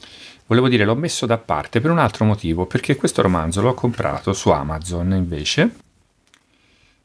volevo 0.45 0.69
dire, 0.69 0.85
l'ho 0.85 0.95
messo 0.95 1.25
da 1.25 1.39
parte 1.39 1.81
per 1.81 1.89
un 1.89 1.97
altro 1.97 2.25
motivo, 2.25 2.67
perché 2.67 2.95
questo 2.95 3.23
romanzo 3.23 3.63
l'ho 3.63 3.73
comprato 3.73 4.33
su 4.33 4.49
Amazon 4.51 5.13
invece, 5.13 5.67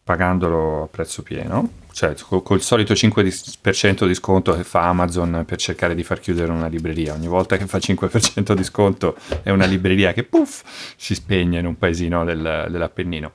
pagandolo 0.05 0.83
a 0.83 0.87
prezzo 0.87 1.23
pieno, 1.23 1.71
cioè 2.01 2.15
co- 2.15 2.41
col 2.41 2.63
solito 2.63 2.95
5% 2.95 4.07
di 4.07 4.15
sconto 4.15 4.57
che 4.57 4.65
fa 4.65 4.89
Amazon 4.89 5.45
per 5.47 5.59
cercare 5.59 5.95
di 5.95 6.03
far 6.03 6.19
chiudere 6.19 6.51
una 6.51 6.67
libreria. 6.67 7.13
Ogni 7.13 7.27
volta 7.27 7.59
che 7.59 7.67
fa 7.67 7.77
5% 7.77 8.55
di 8.55 8.65
sconto 8.65 9.17
è 9.43 9.51
una 9.51 9.67
libreria 9.67 10.15
che 10.15 10.25
puff 10.25 10.95
si 10.97 11.15
spegne 11.15 11.59
in 11.59 11.67
un 11.67 11.77
paesino 11.77 12.25
del- 12.25 12.69
dell'Appennino. 12.71 13.33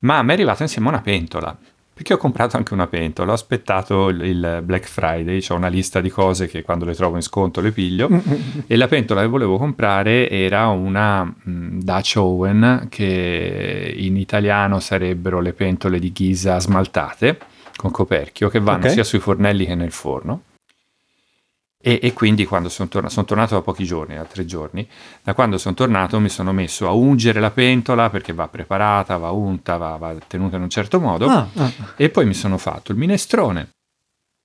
Ma 0.00 0.22
mi 0.22 0.30
è 0.30 0.32
arrivata 0.34 0.62
insieme 0.62 0.88
una 0.88 1.00
pentola. 1.00 1.56
Perché 1.94 2.14
ho 2.14 2.16
comprato 2.16 2.56
anche 2.56 2.72
una 2.72 2.86
pentola, 2.86 3.30
ho 3.30 3.34
aspettato 3.34 4.08
il, 4.08 4.60
Black 4.64 4.86
Friday, 4.86 5.42
ho 5.48 5.54
una 5.54 5.68
lista 5.68 6.00
di 6.00 6.08
cose 6.08 6.48
che 6.48 6.62
quando 6.62 6.84
le 6.84 6.94
trovo 6.94 7.16
in 7.16 7.22
sconto 7.22 7.60
le 7.60 7.70
piglio. 7.70 8.08
E 8.66 8.76
la 8.76 8.88
pentola 8.88 9.22
che 9.22 9.26
volevo 9.26 9.56
comprare 9.56 10.28
era 10.28 10.66
una 10.66 11.24
mh, 11.24 11.80
Dutch 11.82 12.14
Owen, 12.16 12.86
che 12.90 13.94
in 13.96 14.16
italiano 14.16 14.80
sarebbero 14.80 15.40
le 15.40 15.52
pentole 15.52 15.98
di 15.98 16.12
ghisa 16.12 16.58
smaltate 16.58 17.38
con 17.76 17.90
coperchio, 17.90 18.48
che 18.48 18.60
vanno 18.60 18.86
Ok. 18.86 18.92
sia 18.92 19.04
sui 19.04 19.18
fornelli 19.18 19.66
che 19.66 19.74
nel 19.74 19.92
forno. 19.92 20.42
E, 21.84 21.98
e 22.00 22.12
quindi 22.12 22.44
quando 22.44 22.68
sono 22.68 22.88
tornato, 22.88 23.12
sono 23.12 23.26
tornato 23.26 23.54
da 23.54 23.60
pochi 23.60 23.84
giorni, 23.84 24.14
da 24.14 24.22
tre 24.24 24.44
giorni, 24.44 24.88
da 25.20 25.34
quando 25.34 25.58
sono 25.58 25.74
tornato 25.74 26.20
mi 26.20 26.28
sono 26.28 26.52
messo 26.52 26.86
a 26.86 26.92
ungere 26.92 27.40
la 27.40 27.50
pentola 27.50 28.08
perché 28.08 28.32
va 28.32 28.46
preparata, 28.46 29.16
va 29.16 29.32
unta, 29.32 29.76
va, 29.78 29.96
va 29.96 30.14
tenuta 30.28 30.56
in 30.56 30.62
un 30.62 30.70
certo 30.70 31.00
modo. 31.00 31.26
Ah, 31.26 31.48
ah. 31.54 31.72
E 31.96 32.08
poi 32.08 32.24
mi 32.24 32.34
sono 32.34 32.56
fatto 32.56 32.92
il 32.92 32.98
minestrone, 32.98 33.70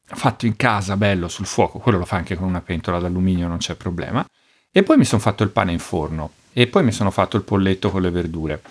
fatto 0.03 0.47
in 0.47 0.55
casa, 0.55 0.97
bello, 0.97 1.27
sul 1.27 1.45
fuoco, 1.45 1.77
quello 1.77 1.99
lo 1.99 2.05
fa 2.05 2.15
anche 2.15 2.35
con 2.35 2.47
una 2.47 2.61
pentola 2.61 2.97
d'alluminio, 2.97 3.47
non 3.47 3.57
c'è 3.57 3.75
problema. 3.75 4.25
E 4.71 4.81
poi 4.81 4.97
mi 4.97 5.05
sono 5.05 5.21
fatto 5.21 5.43
il 5.43 5.49
pane 5.49 5.71
in 5.71 5.79
forno 5.79 6.31
e 6.53 6.65
poi 6.65 6.83
mi 6.83 6.91
sono 6.91 7.11
fatto 7.11 7.37
il 7.37 7.43
polletto 7.43 7.91
con 7.91 8.01
le 8.01 8.09
verdure. 8.09 8.61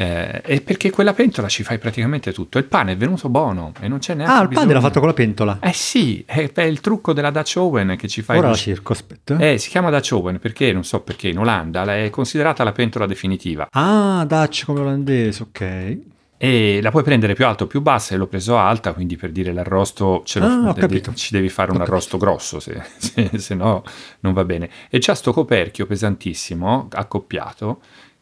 Eh, 0.00 0.40
e 0.46 0.60
perché 0.62 0.90
quella 0.90 1.12
pentola 1.12 1.46
ci 1.46 1.62
fai 1.62 1.76
praticamente 1.76 2.32
tutto. 2.32 2.56
Il 2.56 2.64
pane 2.64 2.92
è 2.92 2.96
venuto 2.96 3.28
buono 3.28 3.74
e 3.80 3.86
non 3.86 3.98
c'è 3.98 4.14
neanche. 4.14 4.32
Ah, 4.32 4.40
il 4.40 4.48
pane 4.48 4.72
l'ha 4.72 4.80
fatto 4.80 4.98
con 4.98 5.08
la 5.08 5.14
pentola. 5.14 5.58
Eh 5.60 5.74
sì, 5.74 6.24
è, 6.26 6.50
è, 6.54 6.62
il 6.62 6.80
trucco 6.80 7.12
della 7.12 7.30
Dutch 7.30 7.56
Oven 7.58 7.96
che 7.98 8.08
ci 8.08 8.22
fai. 8.22 8.38
Ora 8.38 8.48
la 8.48 8.54
cerco, 8.54 8.94
aspetta. 8.94 9.36
Eh, 9.36 9.58
si 9.58 9.68
chiama 9.68 9.90
Dutch 9.90 10.12
Oven 10.12 10.38
perché 10.38 10.72
non 10.72 10.84
so 10.84 11.00
perché 11.00 11.28
in 11.28 11.38
Olanda 11.38 11.84
è 11.94 12.08
considerata 12.08 12.64
la 12.64 12.72
pentola 12.72 13.04
definitiva. 13.04 13.68
Ah, 13.72 14.24
Dutch 14.26 14.64
come 14.64 14.80
olandese, 14.80 15.42
ok 15.42 15.98
e 16.42 16.80
la 16.80 16.90
puoi 16.90 17.02
prendere 17.02 17.34
più 17.34 17.44
alta 17.44 17.64
o 17.64 17.66
più 17.66 17.82
bassa 17.82 18.14
e 18.14 18.16
l'ho 18.16 18.26
preso 18.26 18.56
alta 18.56 18.94
quindi 18.94 19.18
per 19.18 19.30
dire 19.30 19.52
l'arrosto 19.52 20.22
ce 20.24 20.38
ah, 20.38 20.72
devi, 20.72 21.02
ci 21.14 21.34
devi 21.34 21.50
fare 21.50 21.70
un 21.70 21.82
arrosto 21.82 22.16
grosso 22.16 22.60
se, 22.60 22.82
se, 22.96 23.30
se, 23.36 23.54
no 23.54 23.84
non 24.20 24.32
va 24.32 24.42
bene 24.46 24.70
e 24.88 25.00
c'ha 25.00 25.14
sto 25.14 25.34
coperchio 25.34 25.84
pesantissimo 25.84 26.88
accoppiato 26.90 27.80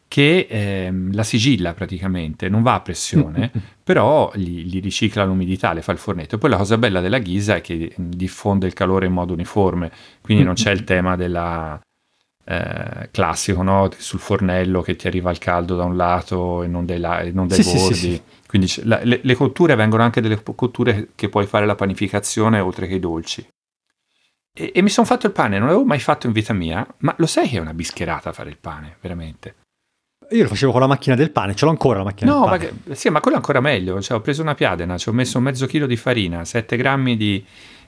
che 0.09 0.47
ehm, 0.49 1.13
la 1.13 1.23
sigilla 1.23 1.73
praticamente 1.73 2.49
non 2.49 2.63
va 2.63 2.73
a 2.73 2.81
pressione 2.81 3.51
però 3.81 4.31
gli, 4.35 4.65
gli, 4.65 4.81
ricicla 4.81 5.23
l'umidità 5.23 5.71
le 5.71 5.83
fa 5.83 5.93
il 5.93 5.99
fornetto 5.99 6.35
e 6.35 6.37
poi 6.39 6.49
la 6.49 6.57
cosa 6.57 6.77
bella 6.77 6.99
della 6.99 7.19
ghisa 7.19 7.55
è 7.55 7.61
che 7.61 7.93
diffonde 7.95 8.67
il 8.67 8.73
calore 8.73 9.05
in 9.05 9.13
modo 9.13 9.33
uniforme 9.33 9.91
quindi 10.19 10.43
non 10.43 10.55
c'è 10.55 10.71
il 10.71 10.83
tema 10.83 11.15
della 11.15 11.79
eh, 12.49 13.09
classico, 13.11 13.61
no? 13.61 13.91
sul 13.95 14.19
fornello 14.19 14.81
che 14.81 14.95
ti 14.95 15.05
arriva 15.05 15.29
il 15.29 15.37
caldo 15.37 15.75
da 15.75 15.83
un 15.83 15.95
lato 15.95 16.63
e 16.63 16.67
non 16.67 16.83
dai, 16.83 16.97
la- 16.97 17.19
e 17.19 17.31
non 17.31 17.47
dai 17.47 17.61
sì, 17.61 17.71
bordi. 17.71 17.93
Sì, 17.93 18.11
sì, 18.13 18.21
Quindi 18.47 18.73
la, 18.85 18.99
le, 19.03 19.19
le, 19.21 19.35
cotture 19.35 19.75
vengono 19.75 20.01
anche 20.01 20.19
delle 20.19 20.41
cotture 20.41 21.09
che 21.13 21.29
puoi 21.29 21.45
fare 21.45 21.67
la 21.67 21.75
panificazione 21.75 22.59
oltre 22.59 22.87
che 22.87 22.95
i 22.95 22.99
dolci. 22.99 23.47
E, 24.51 24.71
e 24.73 24.81
mi 24.81 24.89
sono 24.89 25.05
fatto 25.05 25.27
il 25.27 25.31
pane, 25.31 25.59
non 25.59 25.67
l'avevo 25.67 25.85
mai 25.85 25.99
fatto 25.99 26.25
in 26.25 26.33
vita 26.33 26.53
mia, 26.53 26.85
ma 26.99 27.13
lo 27.19 27.27
sai 27.27 27.47
che 27.47 27.57
è 27.57 27.61
una 27.61 27.75
bischerata 27.75 28.33
fare 28.33 28.49
il 28.49 28.57
pane, 28.57 28.97
veramente. 28.99 29.55
Io 30.31 30.43
lo 30.43 30.49
facevo 30.49 30.71
con 30.71 30.81
la 30.81 30.87
macchina 30.87 31.15
del 31.15 31.31
pane, 31.31 31.55
ce 31.55 31.65
l'ho 31.65 31.71
ancora 31.71 31.99
la 31.99 32.03
macchina 32.03 32.31
no, 32.31 32.39
del 32.41 32.49
pane. 32.49 32.73
No, 32.83 32.93
sì, 32.93 33.09
ma 33.09 33.19
quello 33.19 33.37
è 33.37 33.39
ancora 33.39 33.59
meglio. 33.61 34.01
Cioè, 34.01 34.17
ho 34.17 34.21
preso 34.21 34.41
una 34.41 34.53
piadena, 34.53 34.97
ci 34.97 35.09
ho 35.09 35.11
messo 35.11 35.39
mezzo 35.39 35.65
chilo 35.65 35.87
di 35.87 35.95
farina, 35.95 36.45
7 36.45 36.77
grammi 36.77 37.17
di, 37.17 37.43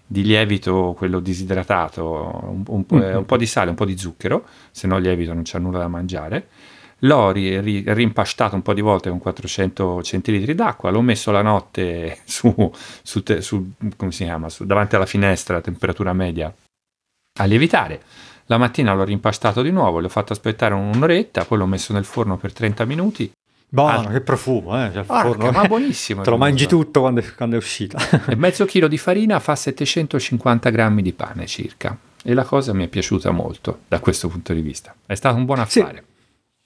di 0.05 0.23
lievito, 0.23 0.93
quello 0.97 1.19
disidratato, 1.19 2.41
un, 2.43 2.63
un, 2.67 2.85
mm-hmm. 2.93 3.17
un, 3.17 3.25
po' 3.25 3.37
di 3.37 3.45
sale, 3.45 3.69
un 3.69 3.75
po' 3.75 3.85
di 3.85 3.97
zucchero, 3.97 4.45
se 4.71 4.87
no 4.87 4.97
il 4.97 5.03
lievito 5.03 5.33
non 5.33 5.43
c'è 5.43 5.59
nulla 5.59 5.79
da 5.79 5.87
mangiare. 5.87 6.47
L'ho 7.03 7.31
ri, 7.31 7.59
ri, 7.61 7.83
rimpastato 7.87 8.55
un 8.55 8.61
po' 8.61 8.73
di 8.73 8.81
volte 8.81 9.09
con 9.09 9.19
400 9.19 10.03
centilitri 10.03 10.53
d'acqua, 10.53 10.89
l'ho 10.89 11.01
messo 11.01 11.31
la 11.31 11.41
notte 11.41 12.19
su, 12.25 12.71
su, 13.03 13.23
su, 13.39 13.71
chiama, 14.09 14.47
davanti 14.59 14.95
alla 14.95 15.05
finestra 15.05 15.57
a 15.57 15.61
temperatura 15.61 16.13
media 16.13 16.53
a 17.39 17.45
lievitare. 17.45 18.01
La 18.45 18.57
mattina 18.57 18.93
l'ho 18.93 19.03
rimpastato 19.03 19.61
di 19.61 19.71
nuovo, 19.71 19.99
l'ho 19.99 20.09
fatto 20.09 20.33
aspettare 20.33 20.73
un'oretta, 20.73 21.45
poi 21.45 21.57
l'ho 21.57 21.65
messo 21.65 21.93
nel 21.93 22.05
forno 22.05 22.37
per 22.37 22.53
30 22.53 22.85
minuti 22.85 23.31
Buono, 23.73 24.09
ah, 24.09 24.11
che 24.11 24.19
profumo, 24.19 24.85
eh? 24.85 24.91
Cioè, 24.91 25.03
Porca, 25.05 25.21
forno, 25.21 25.49
ma 25.49 25.65
buonissimo. 25.65 26.23
Te 26.23 26.29
lo 26.29 26.35
mangi 26.35 26.67
tutto 26.67 26.99
quando 26.99 27.21
è, 27.21 27.33
quando 27.33 27.55
è 27.55 27.57
uscita. 27.57 27.97
e 28.27 28.35
mezzo 28.35 28.65
chilo 28.65 28.89
di 28.89 28.97
farina 28.97 29.39
fa 29.39 29.55
750 29.55 30.69
grammi 30.69 31.01
di 31.01 31.13
pane 31.13 31.45
circa. 31.47 31.97
E 32.21 32.33
la 32.33 32.43
cosa 32.43 32.73
mi 32.73 32.83
è 32.83 32.89
piaciuta 32.89 33.31
molto 33.31 33.83
da 33.87 34.01
questo 34.01 34.27
punto 34.27 34.51
di 34.51 34.59
vista. 34.59 34.93
È 35.05 35.15
stato 35.15 35.37
un 35.37 35.45
buon 35.45 35.59
affare. 35.59 36.03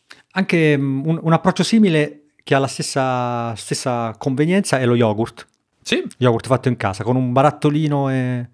Sì. 0.08 0.18
Anche 0.32 0.74
un, 0.74 1.20
un, 1.22 1.32
approccio 1.32 1.62
simile 1.62 2.22
che 2.44 2.56
ha 2.56 2.60
la 2.60 2.66
stessa, 2.66 3.54
stessa 3.56 4.16
convenienza 4.18 4.80
è 4.80 4.86
lo 4.88 4.96
yogurt. 4.96 5.46
Sì. 5.84 6.04
Yogurt 6.18 6.48
fatto 6.48 6.70
in 6.70 6.76
casa 6.76 7.04
con 7.04 7.16
un 7.16 7.32
barattolino 7.32 8.10
e 8.10 8.50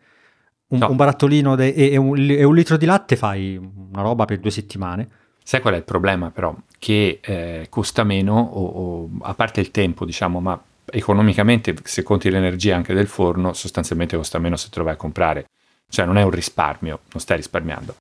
un, 0.71 0.79
no. 0.79 0.89
un 0.89 0.95
barattolino 0.95 1.55
de, 1.55 1.69
e, 1.69 1.91
e, 1.91 1.97
un, 1.97 2.17
e 2.17 2.43
un 2.43 2.55
litro 2.55 2.77
di 2.77 2.85
latte 2.85 3.15
fai 3.15 3.57
una 3.57 4.01
roba 4.01 4.25
per 4.25 4.39
due 4.39 4.51
settimane. 4.51 5.07
Sai 5.43 5.59
qual 5.59 5.73
è 5.73 5.77
il 5.77 5.83
problema 5.83 6.29
però? 6.29 6.55
Che 6.77 7.19
eh, 7.21 7.67
costa 7.69 8.03
meno, 8.03 8.37
o, 8.37 8.65
o, 8.65 9.09
a 9.21 9.33
parte 9.33 9.59
il 9.59 9.71
tempo, 9.71 10.05
diciamo, 10.05 10.39
ma 10.39 10.61
economicamente 10.85 11.75
se 11.83 12.03
conti 12.03 12.29
l'energia 12.29 12.75
anche 12.75 12.93
del 12.93 13.07
forno, 13.07 13.53
sostanzialmente 13.53 14.15
costa 14.15 14.39
meno 14.39 14.55
se 14.55 14.69
te 14.69 14.79
lo 14.79 14.85
vai 14.85 14.93
a 14.93 14.97
comprare. 14.97 15.45
Cioè 15.89 16.05
non 16.05 16.17
è 16.17 16.23
un 16.23 16.31
risparmio, 16.31 17.01
non 17.11 17.21
stai 17.21 17.37
risparmiando. 17.37 17.95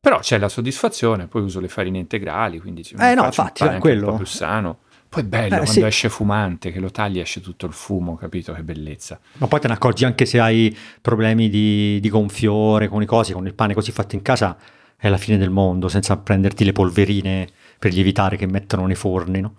Però 0.00 0.18
c'è 0.18 0.38
la 0.38 0.48
soddisfazione, 0.48 1.26
poi 1.26 1.42
uso 1.42 1.60
le 1.60 1.68
farine 1.68 1.98
integrali, 1.98 2.58
quindi 2.58 2.84
eh 2.98 3.14
no, 3.14 3.26
infatti, 3.26 3.62
un, 3.62 3.78
quello. 3.78 4.06
un 4.06 4.10
po' 4.12 4.16
più 4.16 4.26
sano. 4.26 4.78
Poi 5.10 5.22
è 5.22 5.26
bello 5.26 5.46
eh, 5.46 5.48
quando 5.48 5.72
sì. 5.72 5.82
esce 5.82 6.08
fumante, 6.08 6.70
che 6.70 6.78
lo 6.78 6.92
tagli 6.92 7.18
e 7.18 7.22
esce 7.22 7.40
tutto 7.40 7.66
il 7.66 7.72
fumo, 7.72 8.14
capito? 8.14 8.52
Che 8.52 8.62
bellezza. 8.62 9.18
Ma 9.38 9.48
poi 9.48 9.58
te 9.58 9.66
ne 9.66 9.74
accorgi 9.74 10.04
anche 10.04 10.24
se 10.24 10.38
hai 10.38 10.74
problemi 11.00 11.50
di, 11.50 11.98
di 12.00 12.08
gonfiore 12.08 12.86
con 12.86 13.02
i 13.02 13.06
cosi, 13.06 13.32
con 13.32 13.44
il 13.44 13.54
pane 13.54 13.74
così 13.74 13.90
fatto 13.90 14.14
in 14.14 14.22
casa 14.22 14.56
è 14.96 15.08
la 15.08 15.16
fine 15.16 15.36
del 15.36 15.50
mondo, 15.50 15.88
senza 15.88 16.16
prenderti 16.16 16.64
le 16.64 16.70
polverine 16.70 17.48
per 17.76 17.92
lievitare 17.92 18.36
che 18.36 18.46
mettono 18.46 18.86
nei 18.86 18.94
forni, 18.94 19.40
no? 19.40 19.56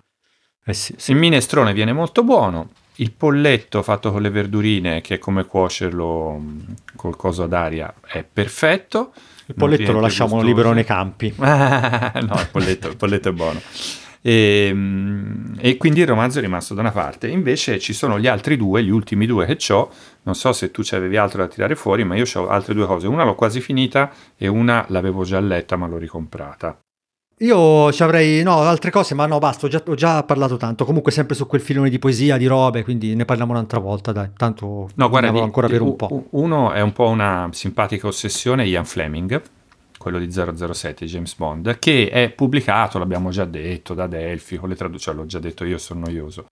Eh 0.63 0.73
sì, 0.73 0.93
sì. 0.95 1.11
Il 1.11 1.17
minestrone 1.17 1.73
viene 1.73 1.91
molto 1.91 2.23
buono, 2.23 2.69
il 2.95 3.11
polletto 3.11 3.81
fatto 3.81 4.09
con 4.09 4.21
le 4.21 4.29
verdurine, 4.29 5.01
che 5.01 5.15
è 5.15 5.19
come 5.19 5.45
cuocerlo 5.45 6.37
mm, 6.39 6.59
col 6.95 7.17
coso 7.17 7.43
ad 7.43 7.51
aria, 7.51 7.93
è 8.07 8.23
perfetto. 8.23 9.11
Il 9.47 9.55
polletto 9.55 9.91
lo 9.91 9.99
lasciamo 9.99 10.35
gustoso. 10.35 10.47
libero 10.47 10.71
nei 10.71 10.85
campi. 10.85 11.33
no, 11.35 11.49
il 11.49 12.47
polletto, 12.49 12.87
il 12.87 12.95
polletto 12.95 13.27
è 13.27 13.33
buono. 13.33 13.59
E, 14.21 14.67
ehm, 14.69 15.55
e, 15.57 15.77
quindi 15.77 16.01
il 16.01 16.07
romanzo 16.07 16.39
è 16.39 16.41
rimasto 16.41 16.73
da 16.73 16.81
una 16.81 16.91
parte. 16.91 17.27
Invece 17.27 17.79
ci 17.79 17.93
sono 17.93 18.19
gli 18.19 18.27
altri 18.27 18.57
due, 18.57 18.83
gli 18.83 18.89
ultimi 18.89 19.25
due 19.25 19.45
che 19.45 19.73
ho. 19.73 19.89
Non 20.23 20.35
so 20.35 20.53
se 20.53 20.71
tu 20.71 20.83
ci 20.83 20.95
avevi 20.95 21.17
altro 21.17 21.41
da 21.41 21.47
tirare 21.47 21.75
fuori, 21.75 22.03
ma 22.03 22.15
io 22.15 22.25
ho 22.33 22.47
altre 22.47 22.73
due 22.73 22.85
cose. 22.85 23.07
Una 23.07 23.23
l'ho 23.23 23.35
quasi 23.35 23.61
finita 23.61 24.11
e 24.37 24.47
una 24.47 24.85
l'avevo 24.89 25.23
già 25.23 25.39
letta, 25.39 25.75
ma 25.75 25.87
l'ho 25.87 25.97
ricomprata. 25.97 26.79
Io 27.41 27.91
ci 27.91 28.03
avrei, 28.03 28.43
no, 28.43 28.59
altre 28.59 28.91
cose, 28.91 29.15
ma 29.15 29.25
no, 29.25 29.39
basta, 29.39 29.65
ho 29.65 29.69
già, 29.69 29.81
ho 29.83 29.95
già, 29.95 30.21
parlato 30.21 30.57
tanto. 30.57 30.85
Comunque 30.85 31.11
sempre 31.11 31.33
su 31.33 31.47
quel 31.47 31.61
filone 31.61 31.89
di 31.89 31.97
poesia, 31.97 32.37
di 32.37 32.45
robe, 32.45 32.83
quindi 32.83 33.15
ne 33.15 33.25
parliamo 33.25 33.53
un'altra 33.53 33.79
volta, 33.79 34.11
dai. 34.11 34.29
Tanto 34.37 34.89
no, 34.93 35.09
guarda, 35.09 35.31
di, 35.31 35.39
ancora 35.39 35.67
per 35.67 35.81
un 35.81 35.95
po'. 35.95 36.27
Uno 36.31 36.71
è 36.71 36.81
un 36.81 36.93
po' 36.93 37.07
una 37.07 37.49
simpatica 37.51 38.05
ossessione, 38.05 38.67
Ian 38.67 38.85
Fleming, 38.85 39.41
quello 40.01 40.17
di 40.17 40.31
007 40.31 41.05
James 41.05 41.35
Bond, 41.35 41.77
che 41.77 42.09
è 42.09 42.31
pubblicato, 42.31 42.97
l'abbiamo 42.97 43.29
già 43.29 43.45
detto, 43.45 43.93
da 43.93 44.07
Delphi, 44.07 44.57
con 44.57 44.67
le 44.67 44.75
traduzioni, 44.75 45.19
l'ho 45.19 45.25
già 45.27 45.39
detto 45.39 45.63
io, 45.63 45.77
sono 45.77 46.01
noioso. 46.01 46.47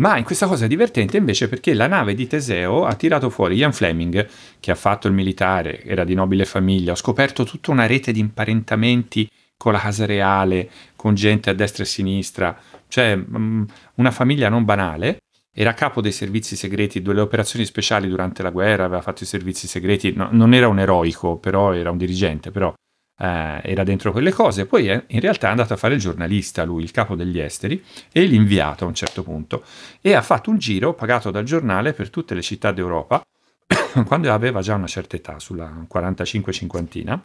Ma 0.00 0.16
in 0.16 0.24
questa 0.24 0.46
cosa 0.46 0.64
è 0.64 0.68
divertente 0.68 1.18
invece 1.18 1.48
perché 1.48 1.74
la 1.74 1.86
nave 1.86 2.14
di 2.14 2.26
Teseo 2.26 2.84
ha 2.86 2.94
tirato 2.94 3.28
fuori 3.28 3.56
Ian 3.56 3.72
Fleming, 3.72 4.26
che 4.58 4.70
ha 4.70 4.74
fatto 4.74 5.08
il 5.08 5.12
militare, 5.12 5.82
era 5.84 6.04
di 6.04 6.14
nobile 6.14 6.44
famiglia, 6.44 6.92
ho 6.92 6.96
scoperto 6.96 7.44
tutta 7.44 7.70
una 7.70 7.86
rete 7.86 8.12
di 8.12 8.20
imparentamenti 8.20 9.28
con 9.58 9.72
la 9.72 9.78
casa 9.78 10.06
reale, 10.06 10.70
con 10.96 11.14
gente 11.14 11.50
a 11.50 11.52
destra 11.52 11.84
e 11.84 11.86
a 11.86 11.90
sinistra, 11.90 12.58
cioè 12.88 13.14
mm, 13.14 13.64
una 13.96 14.10
famiglia 14.10 14.48
non 14.48 14.64
banale. 14.64 15.18
Era 15.52 15.74
capo 15.74 16.00
dei 16.00 16.12
servizi 16.12 16.56
segreti, 16.56 17.02
delle 17.02 17.20
operazioni 17.20 17.66
speciali 17.66 18.08
durante 18.08 18.42
la 18.42 18.50
guerra, 18.50 18.84
aveva 18.84 19.02
fatto 19.02 19.24
i 19.24 19.26
servizi 19.26 19.66
segreti, 19.66 20.12
no, 20.12 20.28
non 20.30 20.54
era 20.54 20.68
un 20.68 20.78
eroico, 20.78 21.36
però 21.36 21.74
era 21.74 21.90
un 21.90 21.98
dirigente, 21.98 22.50
però 22.50 22.72
eh, 23.20 23.60
era 23.62 23.84
dentro 23.84 24.12
quelle 24.12 24.32
cose, 24.32 24.66
poi 24.66 24.88
è, 24.88 25.04
in 25.08 25.20
realtà 25.20 25.48
è 25.48 25.50
andato 25.50 25.74
a 25.74 25.76
fare 25.76 25.94
il 25.94 26.00
giornalista, 26.00 26.64
lui, 26.64 26.82
il 26.82 26.90
capo 26.90 27.14
degli 27.14 27.38
esteri, 27.38 27.82
e 28.10 28.24
l'inviato 28.24 28.84
a 28.84 28.88
un 28.88 28.94
certo 28.94 29.22
punto, 29.22 29.62
e 30.00 30.14
ha 30.14 30.22
fatto 30.22 30.50
un 30.50 30.58
giro 30.58 30.94
pagato 30.94 31.30
dal 31.30 31.44
giornale 31.44 31.92
per 31.92 32.08
tutte 32.10 32.34
le 32.34 32.42
città 32.42 32.72
d'Europa, 32.72 33.22
quando 34.06 34.32
aveva 34.32 34.62
già 34.62 34.74
una 34.74 34.86
certa 34.86 35.16
età, 35.16 35.38
sulla 35.38 35.70
45-50, 35.92 37.18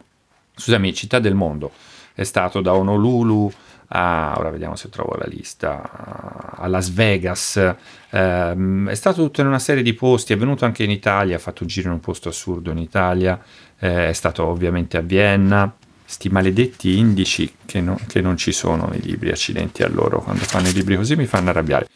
scusami, 0.54 0.94
città 0.94 1.18
del 1.18 1.34
mondo, 1.34 1.72
è 2.14 2.24
stato 2.24 2.60
da 2.60 2.74
Honolulu 2.74 3.52
a, 3.88 4.34
ora 4.36 4.50
vediamo 4.50 4.74
se 4.74 4.88
trovo 4.88 5.16
la 5.16 5.26
lista, 5.28 6.56
a 6.56 6.66
Las 6.66 6.90
Vegas, 6.92 7.74
ehm, 8.10 8.88
è 8.88 8.94
stato 8.94 9.22
tutto 9.22 9.40
in 9.40 9.46
una 9.46 9.58
serie 9.60 9.82
di 9.82 9.94
posti, 9.94 10.32
è 10.32 10.36
venuto 10.36 10.64
anche 10.64 10.82
in 10.82 10.90
Italia, 10.90 11.36
ha 11.36 11.38
fatto 11.38 11.62
un 11.62 11.68
giro 11.68 11.88
in 11.88 11.94
un 11.94 12.00
posto 12.00 12.28
assurdo 12.28 12.70
in 12.70 12.78
Italia, 12.78 13.40
eh, 13.78 14.08
è 14.08 14.12
stato 14.12 14.44
ovviamente 14.44 14.96
a 14.96 15.02
Vienna, 15.02 15.72
sti 16.06 16.28
maledetti 16.30 16.96
indici 16.96 17.52
che, 17.66 17.80
no, 17.80 17.98
che, 18.06 18.20
non 18.20 18.36
ci 18.36 18.52
sono 18.52 18.86
nei 18.86 19.02
libri, 19.02 19.30
accidenti 19.30 19.82
a 19.82 19.88
loro, 19.88 20.22
quando 20.22 20.44
fanno 20.44 20.68
i 20.68 20.72
libri 20.72 20.96
così 20.96 21.16
mi 21.16 21.26
fanno 21.26 21.50
arrabbiare. 21.50 21.88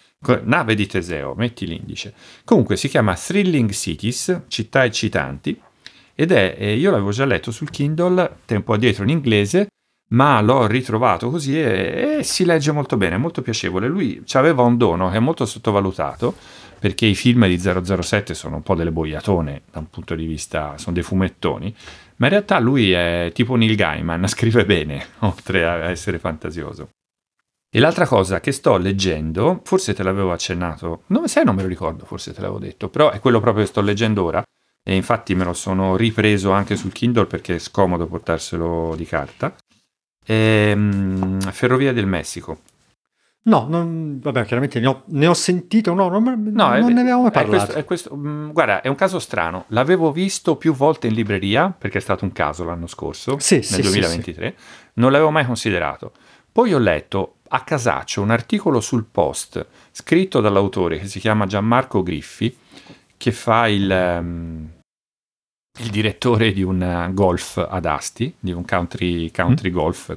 Nave 0.43 0.75
di 0.75 0.87
Teseo, 0.87 1.35
metti 1.35 1.67
l'indice. 1.67 2.13
Comunque 2.45 2.77
si 2.77 2.89
chiama 2.89 3.15
Thrilling 3.15 3.71
Cities, 3.71 4.43
città 4.49 4.85
eccitanti, 4.85 5.59
ed 6.15 6.33
è, 6.33 6.57
eh, 6.59 6.77
io 6.77 6.91
l'avevo 6.91 7.13
già 7.13 7.25
letto 7.25 7.51
sul 7.51 7.71
Kindle 7.71 8.41
tempo 8.45 8.75
addietro 8.75 9.05
in 9.05 9.09
inglese, 9.09 9.69
ma 10.09 10.41
l'ho 10.41 10.67
ritrovato 10.67 11.31
così 11.31 11.59
e, 11.59 12.19
e, 12.19 12.23
si 12.23 12.45
legge 12.45 12.73
molto 12.73 12.97
bene, 12.97 13.15
è 13.15 13.19
molto 13.19 13.41
piacevole. 13.41 13.89
Lui 13.89 14.23
aveva 14.33 14.63
un 14.63 14.77
dono 14.77 15.09
che 15.09 15.17
è 15.17 15.21
molto 15.21 15.47
sottovalutato, 15.47 16.35
perché 16.79 17.07
i 17.07 17.15
film 17.15 17.47
di 17.47 17.59
007 17.59 18.35
sono 18.35 18.57
un 18.57 18.63
po' 18.63 18.75
delle 18.75 18.91
boiatone 18.91 19.63
da 19.71 19.79
un 19.79 19.91
punto 19.91 20.15
di 20.15 20.27
vista, 20.27 20.77
sono 20.79 20.95
dei 20.95 21.03
fumettoni, 21.03 21.75
ma 22.21 22.27
in 22.27 22.33
realtà 22.33 22.59
lui 22.59 22.93
è 22.93 23.31
tipo 23.35 23.57
Neil 23.57 23.75
Gaiman, 23.75 24.27
scrive 24.29 24.65
bene, 24.65 25.07
oltre 25.21 25.67
a 25.67 25.91
essere 25.91 26.19
fantasioso. 26.19 26.91
E 27.73 27.79
l'altra 27.79 28.07
cosa 28.07 28.41
che 28.41 28.53
sto 28.53 28.77
leggendo, 28.79 29.61
forse 29.65 29.95
te 29.95 30.03
l'avevo 30.03 30.33
accennato, 30.33 31.03
non 31.09 31.29
sai, 31.29 31.45
non 31.45 31.55
me 31.55 31.63
lo 31.63 31.69
ricordo, 31.69 32.05
forse 32.05 32.33
te 32.33 32.41
l'avevo 32.41 32.59
detto, 32.59 32.89
però 32.89 33.11
è 33.11 33.21
quello 33.21 33.41
proprio 33.41 33.65
che 33.65 33.71
sto 33.71 33.81
leggendo 33.81 34.25
ora, 34.25 34.43
e 34.83 34.95
infatti 34.95 35.35
me 35.35 35.45
lo 35.45 35.53
sono 35.53 35.97
ripreso 35.97 36.51
anche 36.51 36.75
sul 36.75 36.93
Kindle 36.93 37.27
perché 37.27 37.57
è 37.57 37.59
scomodo 37.59 38.07
portarselo 38.07 38.95
di 38.97 39.05
carta, 39.05 39.55
Ehm, 40.27 41.41
Ferrovia 41.51 41.93
del 41.93 42.07
Messico. 42.07 42.61
No, 43.43 43.67
non- 43.69 44.19
vabbè, 44.21 44.45
chiaramente 44.45 44.81
ne 44.81 44.87
ho, 44.87 45.03
ne 45.07 45.27
ho 45.27 45.33
sentito, 45.35 45.95
no, 45.95 46.09
non, 46.09 46.23
No, 46.53 46.75
è- 46.75 46.81
non 46.81 46.93
ne 46.93 47.01
avevamo 47.01 47.23
mai 47.23 47.31
è 47.31 47.35
parlato. 47.35 47.57
questo- 47.65 47.79
è 47.79 47.85
questo- 47.85 48.15
mm, 48.17 48.51
guarda, 48.51 48.83
è 48.83 48.89
un 48.89 48.95
caso 48.97 49.19
strano. 49.19 49.65
L'avevo 49.69 50.13
visto 50.13 50.57
più 50.57 50.75
volte 50.75 51.07
in 51.07 51.15
libreria, 51.15 51.71
perché 51.77 51.99
è 51.99 52.01
stato 52.03 52.25
un 52.25 52.33
caso 52.33 52.65
l'anno 52.65 52.87
scorso, 52.87 53.39
Sì, 53.39 53.55
nel 53.57 53.65
sì, 53.65 53.75
sì, 53.77 53.83
2023. 53.83 54.55
Non 54.95 55.11
l'avevo 55.11 55.31
mai 55.31 55.47
considerato. 55.47 56.13
Poi 56.53 56.75
ho 56.75 56.79
letto 56.79 57.37
a 57.49 57.63
casaccio 57.63 58.21
un 58.21 58.31
articolo 58.31 58.81
sul 58.81 59.05
post 59.11 59.67
scritto 59.91 60.41
dall'autore 60.41 60.99
che 60.99 61.07
si 61.07 61.19
chiama 61.19 61.47
Gianmarco 61.47 62.03
Griffi, 62.03 62.55
che 63.17 63.33
fa 63.33 63.69
il, 63.69 63.91
ehm, 63.91 64.69
il 65.81 65.91
direttore 65.91 66.53
di 66.53 66.63
un 66.63 67.11
golf 67.15 67.57
ad 67.57 67.87
Asti, 67.87 68.35
di 68.39 68.53
un 68.53 68.65
country, 68.67 69.31
country 69.31 69.71
golf, 69.71 70.15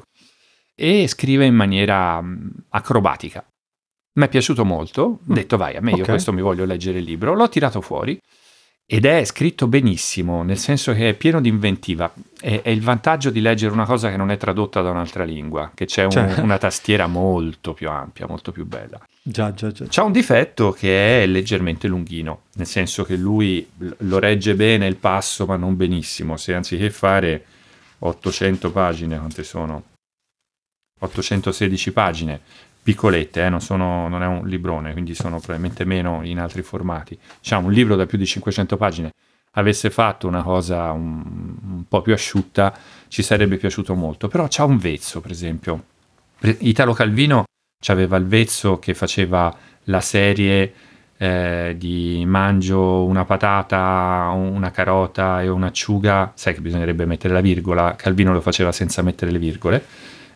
e 0.76 1.08
scrive 1.08 1.46
in 1.46 1.56
maniera 1.56 2.22
mm, 2.22 2.48
acrobatica. 2.70 3.46
Mi 4.16 4.26
è 4.26 4.30
piaciuto 4.30 4.64
molto, 4.66 5.02
ho 5.02 5.20
Mm. 5.30 5.34
detto 5.34 5.58
vai, 5.58 5.76
a 5.76 5.82
me 5.82 5.92
io 5.92 6.04
Ok. 6.04 6.10
questo 6.10 6.34
mi 6.34 6.42
voglio 6.42 6.66
leggere 6.66 7.00
il 7.00 7.04
libro, 7.06 7.34
l'ho 7.34 7.50
tirato 7.50 7.82
fuori 7.82 8.20
ed 8.86 9.06
è 9.06 9.24
scritto 9.24 9.66
benissimo, 9.68 10.44
nel 10.44 10.58
senso 10.58 10.94
che 10.94 11.10
è 11.10 11.14
pieno 11.14 11.40
di 11.42 11.48
inventiva. 11.50 12.14
È, 12.40 12.62
è 12.62 12.70
il 12.70 12.82
vantaggio 12.82 13.30
di 13.32 13.40
leggere 13.40 13.72
una 13.74 13.86
cosa 13.86 14.10
che 14.12 14.18
non 14.18 14.30
è 14.30 14.38
tradotta 14.38 14.82
da 14.82 14.90
un'altra 14.92 15.24
lingua, 15.24 15.72
che 15.74 15.86
c'è 15.86 16.04
un- 16.04 16.12
Cioè. 16.12 16.40
una 16.42 16.58
tastiera 16.58 17.08
molto 17.08 17.74
più 17.74 17.90
ampia, 17.90 18.28
molto 18.28 18.52
più 18.52 18.66
bella. 18.66 19.00
Già, 19.26 19.54
già, 19.54 19.72
già. 19.72 19.86
C'ha 19.90 20.04
un 20.04 20.12
difetto 20.12 20.72
che 20.72 21.24
è 21.24 21.26
leggermente 21.26 21.88
lunghino, 21.88 22.42
nel 22.56 22.68
senso 22.68 23.04
che 23.06 23.16
lui 23.16 23.66
lo 24.00 24.20
regge 24.20 24.54
bene 24.54 24.86
il 24.86 24.98
passo, 24.98 25.46
ma 25.46 25.56
non 25.56 25.78
benissimo. 25.78 26.36
Se 26.36 26.54
anziché 26.54 26.90
fare 26.92 27.46
800 28.00 28.70
pagine, 28.72 29.18
quante 29.18 29.44
sono? 29.44 29.84
816 31.04 31.92
pagine, 31.92 32.40
piccolette, 32.82 33.46
eh, 33.46 33.50
non, 33.50 33.62
sono- 33.62 34.08
non 34.08 34.24
è 34.24 34.26
un 34.26 34.48
librone, 34.48 34.92
quindi 34.92 35.16
sono 35.16 35.38
probabilmente 35.38 35.86
meno 35.86 36.22
in 36.24 36.40
altri 36.40 36.62
formati. 36.62 37.18
Diciamo, 37.40 37.68
un 37.68 37.74
libro 37.74 37.96
da 37.96 38.06
più 38.06 38.18
di 38.18 38.26
500 38.26 38.78
pagine 38.78 39.12
avesse 39.56 39.90
fatto 39.90 40.28
una 40.28 40.42
cosa 40.42 40.92
un, 40.92 41.24
un 41.64 41.84
po' 41.88 42.02
più 42.02 42.14
asciutta, 42.14 42.76
ci 43.08 43.22
sarebbe 43.22 43.58
piaciuto 43.58 43.94
molto. 43.96 44.28
Però 44.28 44.48
c'ha 44.50 44.66
un 44.66 44.78
vezzo, 44.78 45.22
per 45.22 45.32
esempio. 45.32 45.86
Italo 46.60 46.94
Calvino 46.94 47.46
aveva 47.88 48.18
il 48.18 48.26
vezzo 48.26 48.80
che 48.80 48.94
faceva 48.94 49.56
la 49.86 50.02
serie 50.02 50.74
eh, 51.18 51.76
di 51.78 52.24
mangio 52.26 53.06
una 53.06 53.26
patata, 53.26 54.32
una 54.36 54.72
carota 54.72 55.42
e 55.42 55.48
un'acciuga, 55.48 56.34
sai 56.36 56.54
che 56.54 56.62
bisognerebbe 56.62 57.06
mettere 57.06 57.34
la 57.34 57.42
virgola, 57.42 57.96
Calvino 57.96 58.34
lo 58.34 58.42
faceva 58.42 58.72
senza 58.72 59.02
mettere 59.02 59.32
le 59.32 59.40
virgole, 59.40 59.86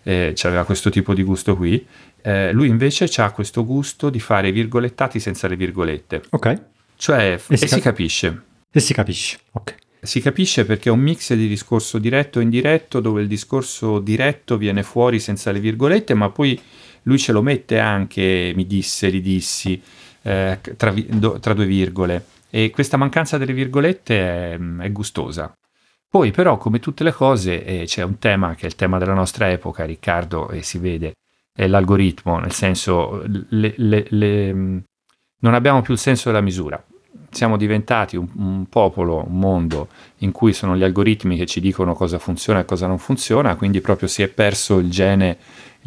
eh, 0.08 0.34
aveva 0.44 0.64
questo 0.64 0.90
tipo 0.90 1.14
di 1.14 1.24
gusto 1.24 1.56
qui, 1.58 1.86
Eh, 2.22 2.52
lui 2.52 2.68
invece 2.68 3.06
ha 3.22 3.32
questo 3.32 3.64
gusto 3.66 4.10
di 4.10 4.20
fare 4.20 4.52
virgolettati 4.52 5.20
senza 5.20 5.48
le 5.48 5.56
virgolette, 5.56 6.24
Ok, 6.32 6.62
cioè 6.98 7.34
e, 7.48 7.58
si 7.58 7.68
si 7.68 7.74
cap- 7.76 7.82
capisce. 7.84 8.42
e 8.72 8.80
si 8.80 8.94
capisce. 8.94 9.38
Ok. 9.54 9.76
Si 10.02 10.20
capisce 10.22 10.66
perché 10.66 10.90
è 10.90 10.92
un 10.92 11.00
mix 11.00 11.34
di 11.34 11.48
discorso 11.48 11.98
diretto 12.00 12.40
e 12.40 12.44
indiretto, 12.44 13.00
dove 13.00 13.22
il 13.22 13.28
discorso 13.28 14.00
diretto 14.00 14.58
viene 14.58 14.84
fuori 14.84 15.20
senza 15.20 15.52
le 15.52 15.60
virgolette, 15.60 16.14
ma 16.14 16.30
poi 16.30 16.60
lui 17.04 17.18
ce 17.18 17.32
lo 17.32 17.42
mette 17.42 17.80
anche 17.80 18.52
mi 18.56 18.66
disse, 18.68 19.10
ridissi, 19.10 19.82
eh, 20.24 20.60
tra, 20.78 20.92
vi- 20.92 21.08
do- 21.10 21.40
tra 21.40 21.54
due 21.54 21.66
virgole. 21.66 22.26
E 22.50 22.70
questa 22.72 22.98
mancanza 22.98 23.38
delle 23.38 23.54
virgolette 23.54 24.16
è, 24.18 24.58
è 24.84 24.92
gustosa. 24.92 25.52
Poi 26.10 26.32
però, 26.32 26.58
come 26.58 26.80
tutte 26.80 27.04
le 27.04 27.12
cose, 27.12 27.64
eh, 27.64 27.84
c'è 27.86 28.02
un 28.04 28.18
tema 28.18 28.56
che 28.56 28.64
è 28.64 28.66
il 28.68 28.76
tema 28.76 28.98
della 28.98 29.14
nostra 29.14 29.50
epoca, 29.52 29.86
Riccardo, 29.86 30.50
e 30.50 30.62
si 30.64 30.78
vede, 30.78 31.14
è 31.54 31.68
l'algoritmo, 31.68 32.40
nel 32.40 32.52
senso, 32.54 33.24
le- 33.50 33.74
le- 33.78 34.06
le- 34.10 34.52
non 35.40 35.54
abbiamo 35.54 35.82
più 35.82 35.94
il 35.94 36.00
senso 36.00 36.30
della 36.30 36.42
misura. 36.42 36.82
Siamo 37.30 37.58
diventati 37.58 38.16
un, 38.16 38.28
un 38.38 38.66
popolo, 38.70 39.26
un 39.28 39.38
mondo 39.38 39.90
in 40.20 40.32
cui 40.32 40.54
sono 40.54 40.78
gli 40.78 40.84
algoritmi 40.84 41.36
che 41.38 41.46
ci 41.46 41.60
dicono 41.60 41.94
cosa 41.94 42.20
funziona 42.20 42.60
e 42.60 42.66
cosa 42.66 42.88
non 42.88 42.98
funziona, 43.00 43.56
quindi 43.56 43.82
proprio 43.82 44.08
si 44.08 44.24
è 44.24 44.30
perso 44.30 44.78
il 44.78 44.90
gene, 44.90 45.38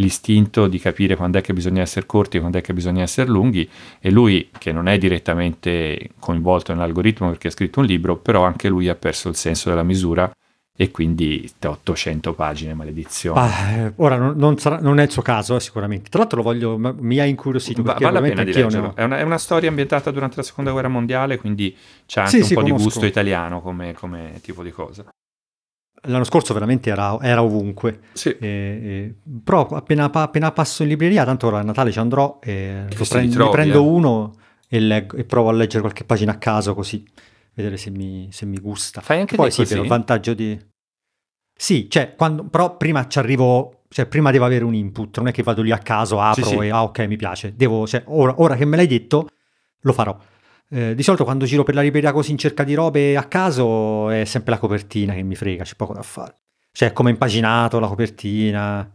l'istinto 0.00 0.66
di 0.66 0.78
capire 0.78 1.14
quando 1.14 1.38
è 1.38 1.40
che 1.42 1.52
bisogna 1.52 1.82
essere 1.82 2.06
corti 2.06 2.36
e 2.38 2.40
quando 2.40 2.58
è 2.58 2.60
che 2.62 2.72
bisogna 2.72 3.02
essere 3.02 3.28
lunghi 3.30 3.68
e 4.00 4.10
lui, 4.10 4.50
che 4.58 4.72
non 4.72 4.88
è 4.88 4.98
direttamente 4.98 6.10
coinvolto 6.18 6.72
nell'algoritmo 6.72 7.28
perché 7.28 7.48
ha 7.48 7.50
scritto 7.52 7.80
un 7.80 7.86
libro, 7.86 8.16
però 8.16 8.42
anche 8.44 8.68
lui 8.68 8.88
ha 8.88 8.94
perso 8.94 9.28
il 9.28 9.36
senso 9.36 9.68
della 9.68 9.82
misura 9.82 10.30
e 10.76 10.90
quindi 10.90 11.46
ste 11.46 11.66
800 11.68 12.32
pagine, 12.32 12.72
maledizione. 12.72 13.38
Ah, 13.38 13.70
eh, 13.72 13.92
ora 13.96 14.16
non, 14.16 14.34
non 14.36 14.56
sarà- 14.56 14.78
non 14.80 14.98
è 14.98 15.02
il 15.02 15.10
suo 15.10 15.20
caso, 15.20 15.54
eh, 15.56 15.60
sicuramente. 15.60 16.08
Tra 16.08 16.20
l'altro 16.20 16.38
lo 16.38 16.42
voglio, 16.42 16.78
mi 16.78 17.18
ha 17.18 17.24
incuriosito. 17.26 17.82
Va- 17.82 17.96
vale 18.00 18.12
la 18.12 18.20
pena 18.22 18.44
di 18.44 18.52
leggerlo. 18.54 18.94
È 18.94 19.02
una, 19.02 19.18
è 19.18 19.22
una 19.22 19.36
storia 19.36 19.68
ambientata 19.68 20.10
durante 20.10 20.36
la 20.36 20.42
seconda 20.42 20.70
guerra 20.70 20.88
mondiale, 20.88 21.36
quindi 21.36 21.76
c'è 22.06 22.20
anche 22.20 22.32
Sì, 22.32 22.40
un 22.40 22.44
sì, 22.44 22.54
po' 22.54 22.62
di 22.62 22.70
conosco. 22.70 22.88
gusto 22.88 23.04
italiano 23.04 23.60
come, 23.60 23.92
come 23.92 24.40
tipo 24.42 24.62
di 24.62 24.70
cosa. 24.70 25.04
L'anno 26.04 26.24
scorso 26.24 26.54
veramente 26.54 26.88
era, 26.90 27.18
era 27.20 27.42
ovunque. 27.42 28.00
Sì. 28.12 28.30
E- 28.30 28.38
e- 28.40 29.14
però 29.44 29.66
appena, 29.66 30.10
appena 30.10 30.50
passo 30.52 30.82
in 30.82 30.88
libreria, 30.88 31.24
tanto 31.24 31.46
ora 31.48 31.58
a 31.58 31.62
Natale 31.62 31.92
ci 31.92 31.98
andrò 31.98 32.38
e 32.42 32.86
prendo- 32.88 33.04
trovi, 33.04 33.28
ne 33.44 33.50
prendo 33.50 33.82
eh. 33.82 33.86
uno 33.86 34.34
e, 34.68 34.80
leggo- 34.80 35.16
e 35.16 35.24
provo 35.24 35.50
a 35.50 35.52
leggere 35.52 35.80
qualche 35.80 36.04
pagina 36.04 36.32
a 36.32 36.38
caso 36.38 36.74
così, 36.74 37.04
vedere 37.54 37.76
se 37.76 37.90
mi, 37.90 38.28
se 38.30 38.46
mi 38.46 38.58
gusta. 38.58 39.00
Fai 39.02 39.20
anche 39.20 39.36
Poi 39.36 39.50
sì, 39.50 39.58
così? 39.62 39.74
per 39.74 39.82
il 39.82 39.88
vantaggio 39.88 40.32
di... 40.34 40.58
Sì, 41.54 41.90
cioè, 41.90 42.14
quando, 42.16 42.44
però 42.44 42.78
prima 42.78 43.06
ci 43.06 43.18
arrivo, 43.18 43.82
cioè 43.90 44.06
prima 44.06 44.30
devo 44.30 44.46
avere 44.46 44.64
un 44.64 44.74
input, 44.74 45.18
non 45.18 45.28
è 45.28 45.32
che 45.32 45.42
vado 45.42 45.60
lì 45.60 45.70
a 45.70 45.78
caso, 45.78 46.18
apro 46.18 46.44
sì. 46.44 46.56
e 46.56 46.70
ah 46.70 46.84
ok 46.84 47.00
mi 47.00 47.16
piace. 47.16 47.52
Devo, 47.54 47.86
cioè, 47.86 48.02
ora, 48.06 48.34
ora 48.38 48.56
che 48.56 48.64
me 48.64 48.76
l'hai 48.76 48.86
detto, 48.86 49.28
lo 49.80 49.92
farò. 49.92 50.16
Eh, 50.72 50.94
di 50.94 51.02
solito 51.02 51.24
quando 51.24 51.44
giro 51.46 51.64
per 51.64 51.74
la 51.74 51.82
libreria 51.82 52.12
così 52.12 52.30
in 52.30 52.38
cerca 52.38 52.62
di 52.62 52.74
robe 52.74 53.16
a 53.16 53.24
caso 53.24 54.08
è 54.08 54.24
sempre 54.24 54.52
la 54.52 54.58
copertina 54.58 55.14
che 55.14 55.22
mi 55.22 55.34
frega, 55.34 55.64
c'è 55.64 55.74
poco 55.74 55.92
da 55.92 56.02
fare. 56.02 56.36
Cioè, 56.72 56.92
come 56.92 57.10
impaginato 57.10 57.80
la 57.80 57.88
copertina, 57.88 58.88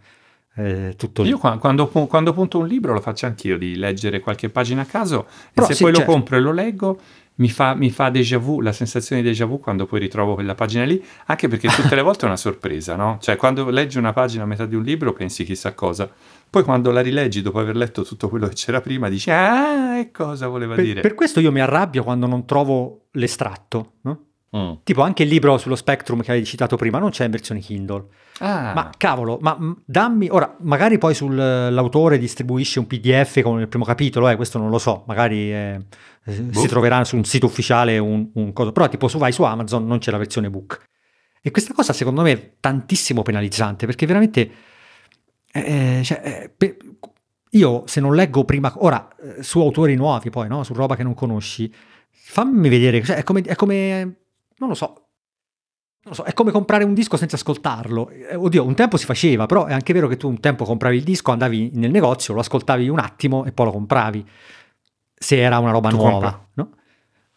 eh, 0.55 0.93
tutto 0.95 1.23
lì. 1.23 1.29
Io 1.29 1.37
qua- 1.37 1.57
quando, 1.57 1.87
quando 1.87 2.31
punto 2.31 2.59
un 2.59 2.67
libro 2.67 2.93
lo 2.93 3.01
faccio 3.01 3.25
anch'io 3.25 3.57
di 3.57 3.75
leggere 3.75 4.21
qualche 4.21 4.49
pagina 4.49 4.83
a 4.83 4.85
caso 4.85 5.27
Però 5.53 5.65
e 5.65 5.69
se 5.69 5.75
sì, 5.75 5.83
poi 5.83 5.93
certo. 5.93 6.09
lo 6.09 6.15
compro 6.15 6.37
e 6.37 6.39
lo 6.39 6.51
leggo 6.53 6.99
mi 7.35 7.49
fa, 7.49 7.73
mi 7.73 7.89
fa 7.89 8.09
déjà 8.09 8.37
vu, 8.37 8.61
la 8.61 8.71
sensazione 8.71 9.21
di 9.21 9.27
déjà 9.27 9.45
vu 9.45 9.59
quando 9.59 9.85
poi 9.85 9.99
ritrovo 9.99 10.35
quella 10.35 10.55
pagina 10.55 10.85
lì, 10.85 11.03
anche 11.25 11.47
perché 11.49 11.67
tutte 11.67 11.93
le 11.95 12.01
volte 12.03 12.23
è 12.23 12.27
una 12.27 12.37
sorpresa, 12.37 12.95
no? 12.95 13.17
Cioè 13.19 13.35
quando 13.35 13.69
leggi 13.69 13.97
una 13.97 14.13
pagina 14.13 14.43
a 14.43 14.45
metà 14.45 14.65
di 14.65 14.75
un 14.75 14.83
libro 14.83 15.11
pensi 15.11 15.43
chissà 15.43 15.73
cosa, 15.73 16.09
poi 16.55 16.63
quando 16.63 16.89
la 16.91 17.01
rileggi 17.01 17.41
dopo 17.41 17.59
aver 17.59 17.75
letto 17.75 18.03
tutto 18.03 18.29
quello 18.29 18.47
che 18.47 18.53
c'era 18.53 18.79
prima 18.79 19.09
dici 19.09 19.29
ah, 19.29 19.97
e 19.97 20.09
cosa 20.09 20.47
voleva 20.47 20.75
Per, 20.75 20.85
dire? 20.85 21.01
per 21.01 21.13
questo 21.13 21.41
io 21.41 21.51
mi 21.51 21.59
arrabbio 21.59 22.01
quando 22.01 22.27
non 22.27 22.45
trovo 22.45 23.07
l'estratto, 23.11 23.95
no? 24.03 24.19
Mm. 24.55 24.71
Tipo 24.83 25.01
anche 25.01 25.23
il 25.23 25.29
libro 25.29 25.57
sullo 25.57 25.75
Spectrum 25.75 26.21
che 26.21 26.31
avevi 26.31 26.45
citato 26.45 26.77
prima 26.77 26.97
non 26.97 27.09
c'è 27.09 27.25
in 27.25 27.31
versione 27.31 27.59
Kindle. 27.59 28.05
Ah, 28.39 28.71
Ma 28.73 28.89
cavolo, 28.95 29.37
ma 29.41 29.57
mm, 29.59 29.71
dammi 29.83 30.29
ora, 30.31 30.55
magari 30.61 30.97
poi 30.97 31.13
sull'autore 31.13 32.17
distribuisce 32.17 32.79
un 32.79 32.87
PDF 32.87 33.41
con 33.41 33.59
il 33.59 33.67
primo 33.67 33.83
capitolo, 33.83 34.29
eh, 34.29 34.37
questo 34.37 34.57
non 34.57 34.69
lo 34.69 34.77
so, 34.77 35.03
magari 35.07 35.51
eh, 35.51 35.81
eh, 36.23 36.33
Boh. 36.39 36.57
si 36.57 36.67
troverà 36.67 37.03
su 37.03 37.17
un 37.17 37.25
sito 37.25 37.47
ufficiale 37.47 37.97
un, 37.97 38.29
un 38.33 38.53
coso, 38.53 38.71
però 38.71 38.87
tipo 38.87 39.09
su 39.09 39.17
vai 39.17 39.33
su 39.33 39.43
Amazon 39.43 39.85
non 39.85 39.97
c'è 39.97 40.09
la 40.09 40.17
versione 40.17 40.49
book. 40.49 40.81
E 41.41 41.51
questa 41.51 41.73
cosa 41.73 41.91
secondo 41.91 42.21
me 42.21 42.31
è 42.31 42.53
tantissimo 42.61 43.23
penalizzante 43.23 43.85
perché 43.85 44.05
veramente 44.05 44.49
eh, 45.63 46.01
cioè, 46.03 46.21
eh, 46.23 46.49
pe- 46.49 46.77
io 47.51 47.83
se 47.87 48.01
non 48.01 48.15
leggo 48.15 48.43
prima, 48.43 48.73
ora 48.77 49.07
eh, 49.17 49.43
su 49.43 49.59
autori 49.59 49.95
nuovi 49.95 50.29
poi, 50.29 50.47
no? 50.47 50.63
su 50.63 50.73
roba 50.73 50.95
che 50.95 51.03
non 51.03 51.13
conosci, 51.13 51.73
fammi 52.09 52.67
vedere, 52.69 53.01
cioè, 53.03 53.17
è 53.17 53.23
come, 53.23 53.41
è 53.41 53.55
come 53.55 54.17
non 54.57 54.69
lo 54.69 54.75
so, 54.75 54.85
non 54.85 55.03
lo 56.03 56.13
so, 56.13 56.23
è 56.23 56.33
come 56.33 56.51
comprare 56.51 56.83
un 56.83 56.93
disco 56.93 57.17
senza 57.17 57.35
ascoltarlo. 57.35 58.09
Eh, 58.09 58.35
Oddio, 58.35 58.63
un 58.65 58.75
tempo 58.75 58.97
si 58.97 59.05
faceva, 59.05 59.45
però 59.45 59.65
è 59.65 59.73
anche 59.73 59.93
vero 59.93 60.07
che 60.07 60.17
tu 60.17 60.27
un 60.27 60.39
tempo 60.39 60.65
compravi 60.65 60.97
il 60.97 61.03
disco, 61.03 61.31
andavi 61.31 61.71
nel 61.73 61.91
negozio, 61.91 62.33
lo 62.33 62.41
ascoltavi 62.41 62.87
un 62.89 62.99
attimo 62.99 63.45
e 63.45 63.51
poi 63.51 63.65
lo 63.65 63.71
compravi. 63.71 64.25
Se 65.17 65.39
era 65.39 65.57
una 65.59 65.71
roba 65.71 65.89
Tu 65.89 65.95
nuova, 65.95 66.11
compra- 66.11 66.49
no? 66.55 66.69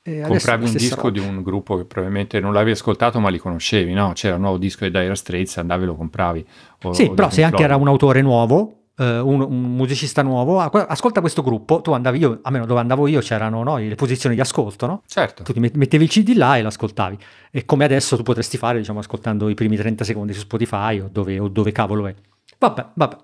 E 0.08 0.22
adesso 0.22 0.28
compravi 0.28 0.64
un 0.64 0.72
disco 0.72 0.96
roba. 0.96 1.10
di 1.10 1.18
un 1.20 1.42
gruppo 1.42 1.76
che 1.76 1.84
probabilmente 1.84 2.40
non 2.40 2.52
l'avevi 2.52 2.72
ascoltato 2.72 3.20
ma 3.20 3.28
li 3.28 3.38
conoscevi, 3.38 3.92
no? 3.92 4.12
C'era 4.14 4.34
un 4.36 4.42
nuovo 4.42 4.58
disco 4.58 4.84
di 4.84 4.90
Dire 4.90 5.14
Straits, 5.14 5.56
andavi 5.58 5.82
e 5.84 5.86
lo 5.86 5.94
compravi. 5.96 6.44
O- 6.84 6.92
Sì, 6.92 7.04
o 7.04 7.14
però 7.14 7.30
se 7.30 7.42
anche 7.42 7.62
era 7.62 7.76
un 7.76 7.88
autore 7.88 8.22
nuovo, 8.22 8.72
eh, 8.96 9.18
un, 9.20 9.40
un 9.42 9.74
musicista 9.76 10.22
nuovo, 10.22 10.58
ah, 10.60 10.70
ascolta 10.88 11.20
questo 11.20 11.42
gruppo, 11.42 11.80
tu 11.80 11.92
andavi 11.92 12.18
io, 12.18 12.38
almeno 12.42 12.66
dove 12.66 12.80
andavo 12.80 13.06
io 13.06 13.20
c'erano 13.20 13.62
no, 13.62 13.76
le 13.78 13.94
posizioni 13.94 14.34
di 14.34 14.40
ascolto, 14.40 14.86
no? 14.86 15.02
Certo. 15.06 15.42
Tu 15.44 15.52
ti 15.52 15.60
met- 15.60 15.76
mettevi 15.76 16.04
il 16.04 16.10
CD 16.10 16.34
là 16.34 16.56
e 16.56 16.62
l'ascoltavi. 16.62 17.16
E 17.50 17.64
come 17.64 17.84
adesso 17.84 18.16
tu 18.16 18.22
potresti 18.24 18.56
fare, 18.56 18.78
diciamo, 18.78 18.98
ascoltando 18.98 19.48
i 19.48 19.54
primi 19.54 19.76
30 19.76 20.02
secondi 20.04 20.32
su 20.32 20.40
Spotify 20.40 20.98
o 21.00 21.08
dove, 21.12 21.38
o 21.38 21.48
dove 21.48 21.70
cavolo 21.72 22.06
è. 22.08 22.14
Vabbè, 22.58 22.86
vabbè. 22.94 23.16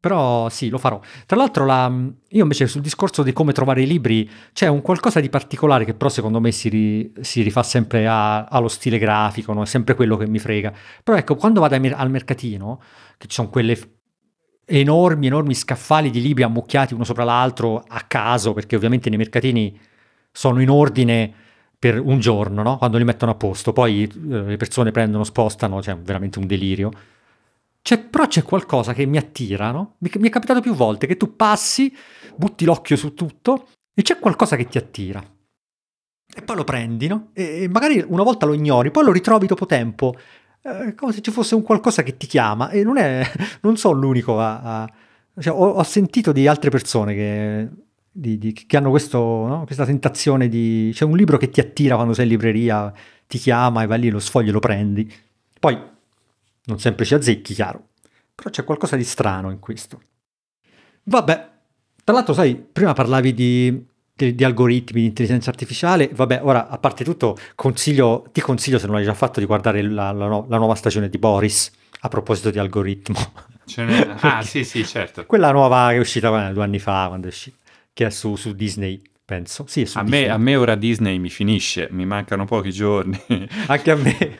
Però 0.00 0.48
sì, 0.48 0.68
lo 0.68 0.78
farò. 0.78 1.00
Tra 1.26 1.36
l'altro, 1.36 1.64
la, 1.64 1.90
io 2.28 2.42
invece 2.42 2.68
sul 2.68 2.82
discorso 2.82 3.24
di 3.24 3.32
come 3.32 3.52
trovare 3.52 3.82
i 3.82 3.86
libri 3.86 4.30
c'è 4.52 4.68
un 4.68 4.80
qualcosa 4.80 5.18
di 5.18 5.28
particolare 5.28 5.84
che 5.84 5.94
però 5.94 6.08
secondo 6.08 6.38
me 6.38 6.52
si, 6.52 6.68
ri, 6.68 7.12
si 7.20 7.42
rifà 7.42 7.64
sempre 7.64 8.06
a, 8.06 8.44
allo 8.44 8.68
stile 8.68 8.98
grafico, 8.98 9.52
no? 9.52 9.62
è 9.62 9.66
sempre 9.66 9.94
quello 9.94 10.16
che 10.16 10.28
mi 10.28 10.38
frega. 10.38 10.72
Però 11.02 11.18
ecco, 11.18 11.34
quando 11.34 11.60
vado 11.60 11.74
al 11.74 12.10
mercatino, 12.10 12.80
che 13.16 13.26
ci 13.26 13.34
sono 13.34 13.48
quelle 13.48 13.76
enormi, 14.64 15.26
enormi 15.26 15.54
scaffali 15.54 16.10
di 16.10 16.22
libri 16.22 16.44
ammucchiati 16.44 16.94
uno 16.94 17.04
sopra 17.04 17.24
l'altro 17.24 17.82
a 17.84 18.02
caso, 18.02 18.52
perché 18.52 18.76
ovviamente 18.76 19.08
nei 19.08 19.18
mercatini 19.18 19.76
sono 20.30 20.60
in 20.60 20.70
ordine 20.70 21.34
per 21.76 21.98
un 21.98 22.20
giorno, 22.20 22.62
no? 22.62 22.78
quando 22.78 22.98
li 22.98 23.04
mettono 23.04 23.32
a 23.32 23.34
posto, 23.34 23.72
poi 23.72 24.04
eh, 24.04 24.42
le 24.42 24.56
persone 24.56 24.92
prendono, 24.92 25.24
spostano, 25.24 25.82
cioè 25.82 25.96
veramente 25.96 26.38
un 26.38 26.46
delirio 26.46 26.90
c'è, 27.88 27.98
però 28.00 28.26
c'è 28.26 28.42
qualcosa 28.42 28.92
che 28.92 29.06
mi 29.06 29.16
attira, 29.16 29.70
no? 29.70 29.94
Mi, 30.00 30.10
mi, 30.18 30.28
è 30.28 30.30
capitato 30.30 30.60
più 30.60 30.74
volte 30.74 31.06
che 31.06 31.16
tu 31.16 31.36
passi, 31.36 31.90
butti 32.36 32.66
l'occhio 32.66 32.96
su 32.96 33.14
tutto 33.14 33.68
e 33.94 34.02
c'è 34.02 34.18
qualcosa 34.18 34.56
che 34.56 34.66
ti 34.66 34.76
attira. 34.76 35.24
E 36.36 36.42
poi 36.42 36.56
lo 36.56 36.64
prendi, 36.64 37.06
no? 37.06 37.30
E, 37.32 37.62
e 37.62 37.68
magari 37.68 38.04
una 38.06 38.24
volta 38.24 38.44
lo 38.44 38.52
ignori, 38.52 38.90
poi 38.90 39.04
lo 39.04 39.10
ritrovi 39.10 39.46
dopo 39.46 39.64
tempo, 39.64 40.14
eh, 40.60 40.94
come 40.94 41.12
se 41.12 41.22
ci 41.22 41.30
fosse 41.30 41.54
un 41.54 41.62
qualcosa 41.62 42.02
che 42.02 42.18
ti 42.18 42.26
chiama. 42.26 42.68
E 42.68 42.84
non, 42.84 42.98
è, 42.98 43.26
non 43.62 43.78
sono 43.78 43.98
l'unico 43.98 44.38
a... 44.38 44.82
a 44.82 44.92
cioè, 45.40 45.54
ho, 45.54 45.68
ho, 45.68 45.82
sentito 45.82 46.32
di 46.32 46.46
altre 46.46 46.68
persone 46.68 47.14
che, 47.14 47.68
di, 48.10 48.36
di, 48.36 48.52
che 48.52 48.76
hanno 48.76 48.90
questo, 48.90 49.18
no? 49.18 49.64
questa 49.64 49.86
tentazione 49.86 50.48
di... 50.48 50.90
C'è 50.92 51.06
un 51.06 51.16
libro 51.16 51.38
che 51.38 51.48
ti 51.48 51.60
attira 51.60 51.94
quando 51.94 52.12
sei 52.12 52.24
in 52.24 52.32
libreria, 52.32 52.92
ti 53.26 53.38
chiama 53.38 53.82
e 53.82 53.86
vai 53.86 53.98
lì, 53.98 54.10
lo 54.10 54.18
sfogli 54.18 54.48
e 54.48 54.52
lo 54.52 54.60
prendi. 54.60 55.10
Poi 55.58 55.96
non 56.68 56.78
sempre 56.78 57.04
ci 57.04 57.14
azzecchi, 57.14 57.54
chiaro. 57.54 57.88
Però 58.34 58.50
c'è 58.50 58.62
qualcosa 58.62 58.96
di 58.96 59.04
strano 59.04 59.50
in 59.50 59.58
questo. 59.58 60.00
Vabbè, 61.04 61.50
tra 62.04 62.14
l'altro, 62.14 62.34
sai, 62.34 62.54
prima 62.54 62.92
parlavi 62.92 63.34
di, 63.34 63.84
di, 64.14 64.34
di, 64.34 64.44
algoritmi, 64.44 65.00
di 65.00 65.06
intelligenza 65.06 65.50
artificiale. 65.50 66.10
Vabbè, 66.12 66.40
ora, 66.42 66.68
a 66.68 66.78
parte 66.78 67.04
tutto, 67.04 67.36
consiglio, 67.54 68.28
ti 68.32 68.40
consiglio, 68.40 68.78
se 68.78 68.86
non 68.86 68.96
l'hai 68.96 69.04
già 69.04 69.14
fatto, 69.14 69.40
di 69.40 69.46
guardare 69.46 69.82
la, 69.82 70.12
la, 70.12 70.26
la 70.26 70.56
nuova 70.58 70.74
stagione 70.74 71.08
di 71.08 71.18
Boris, 71.18 71.72
a 72.00 72.08
proposito 72.08 72.50
di 72.50 72.58
algoritmo. 72.58 73.18
ah, 74.20 74.42
sì, 74.42 74.62
sì, 74.62 74.84
certo. 74.84 75.26
Quella 75.26 75.50
nuova 75.50 75.88
che 75.88 75.96
è 75.96 75.98
uscita 75.98 76.52
due 76.52 76.62
anni 76.62 76.78
fa, 76.78 77.06
quando 77.08 77.26
è 77.26 77.30
uscita, 77.30 77.56
che 77.92 78.06
è 78.06 78.10
su, 78.10 78.36
su 78.36 78.52
Disney 78.52 79.02
penso. 79.28 79.64
Sì, 79.66 79.86
a, 79.92 80.02
me, 80.04 80.26
a, 80.30 80.38
me, 80.38 80.56
ora 80.56 80.74
Disney 80.74 81.18
mi 81.18 81.28
finisce, 81.28 81.88
mi 81.90 82.06
mancano 82.06 82.46
pochi 82.46 82.72
giorni. 82.72 83.22
anche 83.68 83.90
a 83.90 83.94
me, 83.94 84.36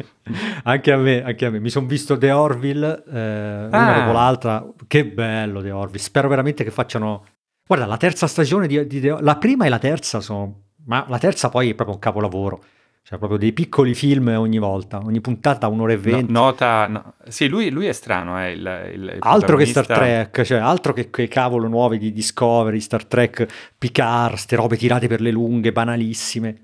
anche 0.62 0.92
a 0.92 0.96
me, 0.96 1.22
anche 1.22 1.44
a 1.44 1.50
me. 1.50 1.60
Mi 1.60 1.68
sono 1.68 1.86
visto 1.86 2.16
The 2.16 2.30
Orville, 2.30 3.04
eh, 3.06 3.18
ah. 3.18 3.68
una 3.68 3.98
dopo 3.98 4.12
l'altra. 4.12 4.66
Che 4.86 5.04
bello 5.04 5.60
The 5.60 5.72
Orville. 5.72 6.02
Spero 6.02 6.28
veramente 6.28 6.64
che 6.64 6.70
facciano... 6.70 7.26
Guarda, 7.66 7.84
la 7.84 7.98
terza 7.98 8.26
stagione 8.26 8.66
di, 8.66 8.86
di 8.86 9.00
The... 9.00 9.18
La 9.20 9.36
prima 9.36 9.66
e 9.66 9.68
la 9.68 9.78
terza 9.78 10.22
sono... 10.22 10.62
Ma 10.86 11.04
la 11.06 11.18
terza 11.18 11.50
poi 11.50 11.68
è 11.68 11.74
proprio 11.74 11.96
un 11.96 12.00
capolavoro. 12.00 12.64
Cioè, 13.08 13.16
proprio 13.16 13.38
dei 13.38 13.54
piccoli 13.54 13.94
film 13.94 14.28
ogni 14.36 14.58
volta, 14.58 15.00
ogni 15.02 15.22
puntata 15.22 15.66
un'ora 15.66 15.94
e 15.94 15.96
venti. 15.96 16.30
No, 16.30 16.40
nota, 16.40 16.86
no. 16.88 17.14
sì, 17.26 17.48
lui, 17.48 17.70
lui, 17.70 17.86
è 17.86 17.92
strano, 17.92 18.38
eh, 18.38 18.50
il, 18.50 18.90
il, 18.92 19.02
il 19.14 19.16
Altro 19.20 19.56
che 19.56 19.64
Star 19.64 19.86
Trek, 19.86 20.42
cioè, 20.42 20.58
altro 20.58 20.92
che 20.92 21.08
quei 21.08 21.26
cavolo 21.26 21.68
nuovi 21.68 21.96
di 21.96 22.12
Discovery, 22.12 22.80
Star 22.80 23.06
Trek, 23.06 23.72
Picard, 23.78 24.34
ste 24.34 24.56
robe 24.56 24.76
tirate 24.76 25.06
per 25.06 25.22
le 25.22 25.30
lunghe, 25.30 25.72
banalissime. 25.72 26.56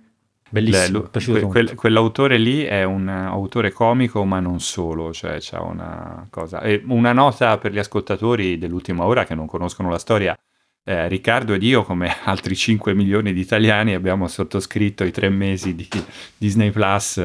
Bellissimo, 0.51 1.09
Beh, 1.11 1.25
lui, 1.25 1.41
quel, 1.45 1.75
quell'autore 1.75 2.37
lì 2.37 2.63
è 2.63 2.85
un 2.85 3.09
autore 3.09 3.73
comico, 3.73 4.23
ma 4.27 4.39
non 4.39 4.61
solo, 4.61 5.15
cioè 5.15 5.39
c'ha 5.41 5.63
una 5.63 6.27
cosa. 6.29 6.61
E 6.61 6.83
una 6.89 7.15
nota 7.15 7.57
per 7.57 7.73
gli 7.73 7.79
ascoltatori 7.79 8.59
dell'ultima 8.59 9.07
ora 9.07 9.25
che 9.25 9.35
non 9.35 9.47
conoscono 9.47 9.89
la 9.89 9.99
storia 9.99 10.37
eh, 10.85 11.09
Riccardo 11.09 11.55
ed 11.55 11.63
io, 11.63 11.83
come 11.83 12.15
altri 12.25 12.55
5 12.55 12.95
milioni 12.95 13.33
di 13.33 13.41
italiani, 13.41 13.95
abbiamo 13.95 14.29
sottoscritto 14.29 15.05
i 15.05 15.11
tre 15.11 15.31
mesi 15.31 15.75
di 15.75 15.89
Disney 16.37 16.71
Plus 16.71 17.19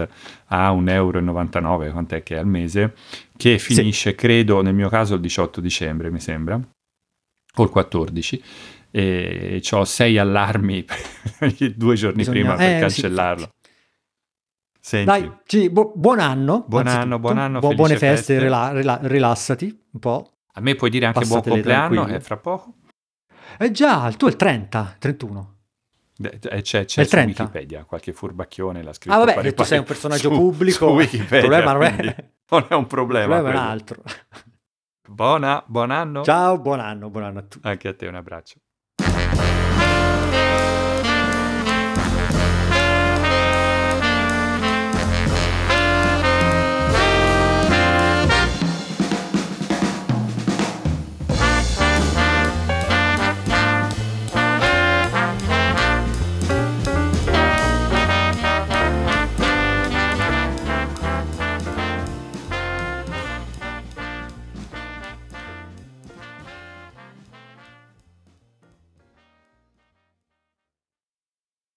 a 0.47 0.71
1,99 0.71 0.91
euro, 0.91 1.91
quant'è 1.91 2.23
che 2.23 2.35
è 2.35 2.39
al 2.39 2.47
mese, 2.47 2.95
che 3.35 3.59
finisce, 3.59 4.11
sì. 4.11 4.15
credo, 4.15 4.61
nel 4.61 4.73
mio 4.73 4.89
caso 4.89 5.15
il 5.15 5.21
18 5.21 5.61
dicembre, 5.61 6.09
mi 6.09 6.19
sembra, 6.19 6.59
o 7.55 7.63
il 7.63 7.69
14 7.69 8.43
e 8.91 9.61
ho 9.69 9.85
sei 9.85 10.17
allarmi 10.17 10.83
due 11.75 11.95
giorni 11.95 12.17
Bisogna... 12.17 12.39
prima 12.39 12.55
per 12.55 12.75
eh, 12.75 12.79
cancellarlo. 12.79 13.49
Sì. 14.81 15.03
Dai, 15.03 15.31
ci, 15.45 15.69
bu- 15.69 15.91
buon 15.95 16.19
anno. 16.19 16.65
Buon 16.67 16.87
anno, 16.87 17.19
buon 17.19 17.37
anno. 17.37 17.59
Bu- 17.59 17.75
buone 17.75 17.97
feste, 17.97 18.15
feste. 18.15 18.39
Rela- 18.39 18.71
rela- 18.71 18.99
rilassati 19.03 19.65
un 19.91 19.99
po'. 19.99 20.31
A 20.53 20.61
me 20.61 20.73
puoi 20.75 20.89
dire 20.89 21.05
anche 21.05 21.25
buon 21.25 21.43
compleanno, 21.43 22.07
è 22.07 22.19
fra 22.19 22.37
poco. 22.37 22.73
Eh 23.57 23.71
già, 23.71 24.07
il 24.07 24.17
tuo 24.17 24.27
è 24.27 24.31
il 24.31 24.37
30, 24.37 24.95
31. 24.99 25.55
Eh, 26.21 26.61
c'è, 26.61 26.85
c'è 26.85 27.03
su 27.03 27.09
30. 27.09 27.43
Wikipedia 27.43 27.83
qualche 27.85 28.11
furbacchione 28.11 28.83
l'ha 28.83 28.93
scritto. 28.93 29.15
Ah 29.15 29.19
vabbè, 29.19 29.35
pari, 29.35 29.53
tu 29.53 29.63
sei 29.63 29.79
un 29.79 29.85
personaggio 29.85 30.29
su, 30.29 30.35
pubblico, 30.35 31.01
su 31.01 31.15
il 31.15 31.25
problema 31.25 31.71
non 31.71 31.83
è... 31.83 32.15
non 32.49 32.65
è 32.67 32.73
un 32.73 32.87
problema. 32.87 33.37
Il 33.37 33.41
problema 33.41 33.59
è 33.59 33.63
un 33.63 33.69
altro. 33.69 34.03
Buona, 35.07 35.63
buon 35.65 35.91
anno. 35.91 36.23
Ciao, 36.23 36.59
buon 36.59 36.79
anno, 36.79 37.09
buon 37.09 37.23
anno 37.23 37.39
a 37.39 37.41
tutti. 37.43 37.67
Anche 37.67 37.87
a 37.87 37.93
te 37.95 38.07
un 38.07 38.15
abbraccio. 38.15 38.57